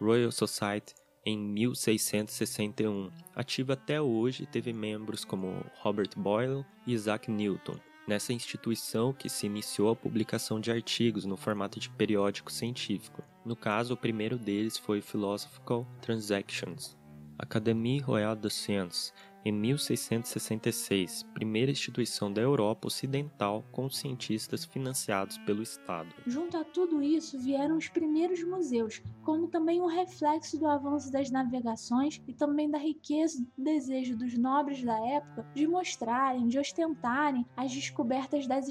Royal 0.00 0.30
Society, 0.30 0.94
em 1.26 1.36
1661, 1.36 3.10
ativa 3.34 3.72
até 3.72 4.00
hoje 4.00 4.44
e 4.44 4.46
teve 4.46 4.72
membros 4.72 5.24
como 5.24 5.64
Robert 5.80 6.10
Boyle 6.16 6.64
e 6.86 6.92
Isaac 6.92 7.28
Newton 7.28 7.87
nessa 8.08 8.32
instituição 8.32 9.12
que 9.12 9.28
se 9.28 9.44
iniciou 9.44 9.90
a 9.90 9.96
publicação 9.96 10.58
de 10.58 10.72
artigos 10.72 11.26
no 11.26 11.36
formato 11.36 11.78
de 11.78 11.90
periódico 11.90 12.50
científico. 12.50 13.22
No 13.44 13.54
caso, 13.54 13.92
o 13.92 13.96
primeiro 13.96 14.38
deles 14.38 14.78
foi 14.78 15.02
Philosophical 15.02 15.86
Transactions. 16.00 16.96
Académie 17.38 18.00
Royale 18.00 18.40
des 18.40 18.54
Sciences, 18.54 19.12
em 19.48 19.52
1666, 19.52 21.22
primeira 21.32 21.70
instituição 21.70 22.30
da 22.30 22.42
Europa 22.42 22.86
Ocidental 22.86 23.64
com 23.72 23.88
cientistas 23.88 24.64
financiados 24.64 25.38
pelo 25.38 25.62
Estado. 25.62 26.14
Junto 26.26 26.58
a 26.58 26.64
tudo 26.64 27.02
isso 27.02 27.38
vieram 27.38 27.76
os 27.78 27.88
primeiros 27.88 28.42
museus, 28.44 29.02
como 29.22 29.48
também 29.48 29.80
um 29.80 29.86
reflexo 29.86 30.58
do 30.58 30.66
avanço 30.66 31.10
das 31.10 31.30
navegações 31.30 32.20
e 32.28 32.34
também 32.34 32.70
da 32.70 32.78
riqueza 32.78 33.42
do 33.56 33.64
desejo 33.64 34.16
dos 34.16 34.36
nobres 34.36 34.82
da 34.82 34.98
época 35.06 35.46
de 35.54 35.66
mostrarem, 35.66 36.46
de 36.46 36.58
ostentarem 36.58 37.46
as 37.56 37.72
descobertas 37.72 38.46
das 38.46 38.68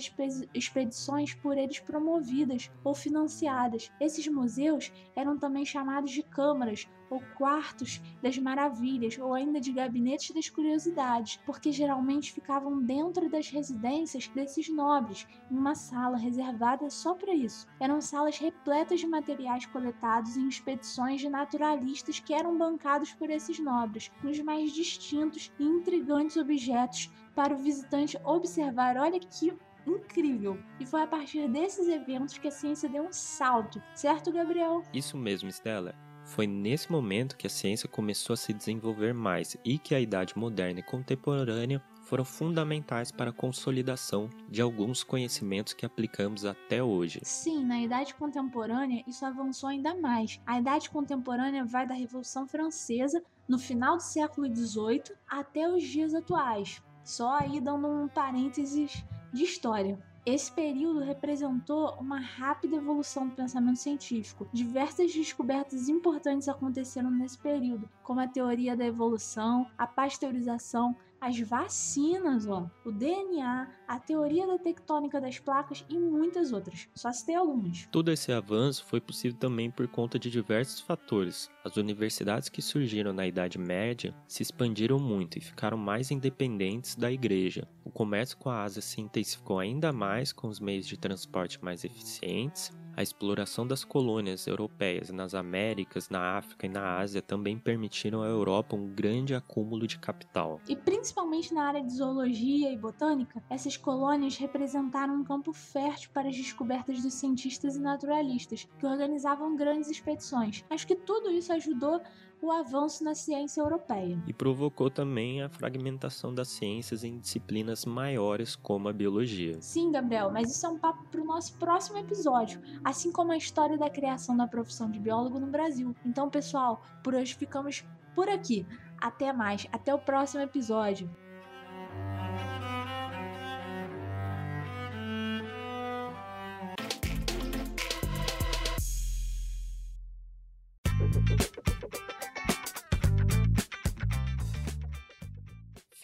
expedições 0.54 1.34
por 1.34 1.58
eles 1.58 1.80
promovidas 1.80 2.70
ou 2.84 2.94
financiadas. 2.94 3.92
Esses 4.00 4.28
museus 4.28 4.92
eram 5.16 5.38
também 5.38 5.66
chamados 5.66 6.12
de 6.12 6.22
câmaras 6.22 6.88
ou 7.10 7.22
quartos 7.38 8.02
das 8.22 8.38
maravilhas, 8.38 9.18
ou 9.18 9.34
ainda 9.34 9.60
de 9.60 9.72
gabinetes 9.72 10.34
das 10.34 10.50
curiosidades, 10.50 11.40
porque 11.46 11.72
geralmente 11.72 12.34
ficavam 12.34 12.82
dentro 12.82 13.30
das 13.30 13.50
residências 13.50 14.28
desses 14.28 14.70
nobres, 14.70 15.28
em 15.50 15.58
uma 15.58 15.76
sala 15.76 16.18
reservada 16.18 16.90
só 16.90 17.14
para 17.14 17.34
isso. 17.34 17.68
Eram 17.80 18.02
salas 18.02 18.38
repletas 18.38 19.00
de 19.00 19.08
materiais 19.08 19.66
coletados 19.66 20.38
em 20.38 20.48
expedições 20.48 21.22
de 21.22 21.30
naturalistas 21.30 22.20
que 22.20 22.34
eram 22.34 22.58
bancados 22.58 23.14
por 23.14 23.30
esses 23.30 23.60
nobres, 23.60 24.12
com 24.22 24.28
os 24.28 24.40
mais 24.40 24.72
distintos 24.72 25.52
e 25.60 25.64
intrigantes 25.64 26.38
objetos 26.38 27.12
para 27.36 27.54
o 27.54 27.58
visitante 27.58 28.18
observar. 28.24 28.98
Olha 28.98 29.20
que 29.20 29.54
incrível. 29.86 30.58
E 30.80 30.86
foi 30.86 31.02
a 31.02 31.08
partir 31.08 31.48
desses 31.48 31.88
eventos 31.88 32.38
que 32.38 32.48
a 32.48 32.52
ciência 32.52 32.90
deu 32.90 33.04
um 33.04 33.14
salto, 33.14 33.82
certo, 33.96 34.32
Gabriel? 34.32 34.84
Isso 34.94 35.18
mesmo, 35.18 35.50
Stella. 35.50 35.96
Foi 36.28 36.46
nesse 36.46 36.92
momento 36.92 37.38
que 37.38 37.48
a 37.48 37.50
ciência 37.50 37.88
começou 37.88 38.34
a 38.34 38.38
se 38.38 38.52
desenvolver 38.54 39.14
mais 39.14 39.56
e 39.64 39.80
que 39.80 39.96
a 39.96 40.00
idade 40.00 40.38
moderna 40.38 40.82
e 40.82 40.84
contemporânea 40.84 41.82
foram 42.04 42.26
fundamentais 42.26 43.12
para 43.12 43.30
a 43.30 43.34
consolidação 43.34 44.30
de 44.50 44.62
alguns 44.62 45.04
conhecimentos 45.04 45.74
que 45.74 45.86
aplicamos 45.86 46.46
até 46.46 46.84
hoje. 46.84 47.22
Sim, 47.24 47.66
na 47.66 47.82
Idade 47.82 48.14
Contemporânea 48.14 49.04
isso 49.08 49.26
avançou 49.26 49.70
ainda 49.70 49.96
mais. 49.96 50.40
A 50.46 50.60
Idade 50.60 50.90
Contemporânea 50.90 51.66
vai 51.66 51.88
da 51.88 51.96
Revolução 51.96 52.46
Francesa, 52.46 53.24
no 53.48 53.58
final 53.58 53.96
do 53.96 54.04
século 54.04 54.54
XVIII, 54.54 55.16
até 55.28 55.70
os 55.70 55.84
dias 55.84 56.14
atuais. 56.14 56.84
Só 57.04 57.38
aí 57.40 57.62
dando 57.62 57.88
um 57.88 58.08
parênteses 58.08 59.04
de 59.34 59.44
história. 59.44 59.98
Esse 60.28 60.52
período 60.52 61.00
representou 61.00 61.94
uma 62.02 62.20
rápida 62.20 62.76
evolução 62.76 63.30
do 63.30 63.34
pensamento 63.34 63.80
científico. 63.80 64.46
Diversas 64.52 65.14
descobertas 65.14 65.88
importantes 65.88 66.50
aconteceram 66.50 67.10
nesse 67.10 67.38
período, 67.38 67.90
como 68.04 68.20
a 68.20 68.28
teoria 68.28 68.76
da 68.76 68.86
evolução, 68.86 69.66
a 69.78 69.88
pasteurização, 69.88 70.94
as 71.28 71.38
vacinas, 71.42 72.48
ó, 72.48 72.70
o 72.86 72.92
DNA, 72.92 73.68
a 73.86 74.00
teoria 74.00 74.48
da 74.48 74.58
tectônica 74.58 75.20
das 75.20 75.38
placas 75.38 75.86
e 75.90 76.00
muitas 76.00 76.54
outras. 76.54 76.88
Só 76.96 77.12
tem 77.26 77.36
algumas. 77.36 77.86
Todo 77.92 78.12
esse 78.12 78.32
avanço 78.32 78.86
foi 78.86 79.02
possível 79.02 79.38
também 79.38 79.70
por 79.70 79.86
conta 79.90 80.18
de 80.18 80.32
diversos 80.32 80.80
fatores. 80.80 81.50
As 81.66 81.76
universidades 81.76 82.48
que 82.48 82.62
surgiram 82.62 83.12
na 83.12 83.28
Idade 83.28 83.58
Média 83.58 84.16
se 84.26 84.42
expandiram 84.42 85.00
muito 85.00 85.38
e 85.38 85.42
ficaram 85.42 85.78
mais 85.78 86.12
independentes 86.12 86.96
da 86.96 87.12
igreja. 87.12 87.68
O 87.84 87.92
comércio 87.92 88.38
com 88.38 88.50
a 88.50 88.64
Ásia 88.64 88.82
se 88.82 89.02
intensificou 89.02 89.60
ainda 89.60 89.92
mais 89.92 90.32
com 90.32 90.48
os 90.48 90.62
meios 90.62 90.88
de 90.88 90.98
transporte 90.98 91.62
mais 91.62 91.84
eficientes 91.84 92.72
a 92.98 93.04
exploração 93.04 93.68
das 93.68 93.84
colônias 93.84 94.48
europeias 94.48 95.12
nas 95.12 95.36
Américas, 95.36 96.10
na 96.10 96.36
África 96.36 96.66
e 96.66 96.70
na 96.70 96.98
Ásia 96.98 97.22
também 97.22 97.56
permitiram 97.56 98.24
à 98.24 98.26
Europa 98.26 98.76
um 98.76 98.88
grande 98.88 99.36
acúmulo 99.36 99.86
de 99.86 100.00
capital. 100.00 100.60
E 100.68 100.76
principalmente 100.76 101.54
na 101.54 101.68
área 101.68 101.84
de 101.84 101.94
zoologia 101.94 102.72
e 102.72 102.76
botânica, 102.76 103.44
essas 103.52 103.78
colônias 103.78 104.36
representaram 104.38 105.14
um 105.14 105.24
campo 105.24 105.54
fértil 105.54 106.10
para 106.12 106.28
as 106.28 106.36
descobertas 106.36 107.04
dos 107.04 107.14
cientistas 107.14 107.76
e 107.76 107.80
naturalistas, 107.80 108.68
que 108.80 108.86
organizavam 108.88 109.56
grandes 109.56 109.92
expedições. 109.92 110.66
Acho 110.68 110.88
que 110.88 110.96
tudo 110.96 111.30
isso 111.30 111.54
ajudou 111.54 112.02
o 112.42 112.52
avanço 112.52 113.04
na 113.04 113.16
ciência 113.16 113.62
europeia. 113.62 114.22
E 114.28 114.34
provocou 114.34 114.90
também 114.90 115.42
a 115.42 115.50
fragmentação 115.50 116.34
das 116.34 116.50
ciências 116.50 117.04
em 117.04 117.18
disciplinas 117.20 117.86
maiores 117.86 118.56
como 118.56 118.88
a 118.88 118.94
biologia. 118.94 119.58
Sim, 119.62 119.92
Gabriel, 119.92 120.32
mas 120.32 120.52
isso 120.52 120.66
é 120.66 120.70
um 120.70 120.78
papo 120.78 121.04
para 121.10 121.22
o 121.22 121.26
nosso 121.26 121.54
próximo 121.56 121.98
episódio, 121.98 122.62
assim 122.84 123.12
como 123.12 123.32
a 123.32 123.38
história 123.38 123.78
da 123.78 123.90
criação 123.90 124.38
da 124.38 124.48
profissão 124.48 124.90
de 124.90 125.00
biólogo 125.00 125.40
no 125.40 125.48
Brasil. 125.48 125.96
Então, 126.06 126.30
pessoal, 126.30 126.82
por 127.04 127.16
hoje 127.16 127.36
ficamos 127.36 127.84
por 128.16 128.30
aqui. 128.30 128.66
Até 129.00 129.32
mais, 129.32 129.68
até 129.72 129.94
o 129.94 130.00
próximo 130.00 130.42
episódio. 130.42 131.10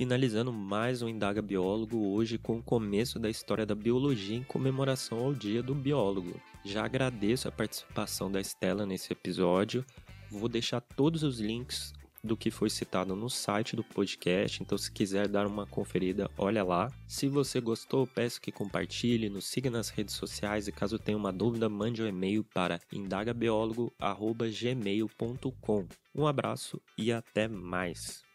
Finalizando 0.04 0.52
mais 0.52 1.02
um 1.02 1.08
Indaga 1.08 1.42
Biólogo 1.42 2.12
hoje 2.12 2.38
com 2.38 2.58
o 2.58 2.62
começo 2.62 3.18
da 3.18 3.30
história 3.30 3.66
da 3.66 3.74
biologia 3.74 4.36
em 4.36 4.44
comemoração 4.44 5.20
ao 5.20 5.34
Dia 5.34 5.64
do 5.64 5.74
Biólogo. 5.74 6.42
Já 6.62 6.84
agradeço 6.84 7.48
a 7.48 7.52
participação 7.54 8.30
da 8.30 8.42
Estela 8.42 8.86
nesse 8.86 9.14
episódio. 9.14 9.86
Vou 10.30 10.50
deixar 10.50 10.82
todos 10.82 11.24
os 11.24 11.40
links 11.40 11.94
do 12.22 12.36
que 12.36 12.52
foi 12.52 12.70
citado 12.70 13.16
no 13.16 13.30
site 13.30 13.78
do 13.78 13.84
podcast, 13.84 14.62
então 14.62 14.78
se 14.78 14.92
quiser 14.92 15.30
dar 15.30 15.48
uma 15.48 15.66
conferida, 15.66 16.30
olha 16.38 16.66
lá. 16.66 16.92
Se 17.08 17.30
você 17.30 17.62
gostou, 17.62 18.06
peço 18.06 18.42
que 18.42 18.52
compartilhe, 18.52 19.30
nos 19.30 19.46
siga 19.46 19.72
nas 19.72 19.88
redes 19.88 20.16
sociais 20.16 20.68
e 20.68 20.74
caso 20.74 21.00
tenha 21.00 21.18
uma 21.18 21.32
dúvida, 21.32 21.70
mande 21.70 22.04
um 22.04 22.08
e-mail 22.08 22.44
para 22.44 22.82
indagabiólogo.gmail.com. 22.92 25.88
Um 26.14 26.28
abraço 26.28 26.82
e 26.98 27.10
até 27.10 27.48
mais! 27.48 28.33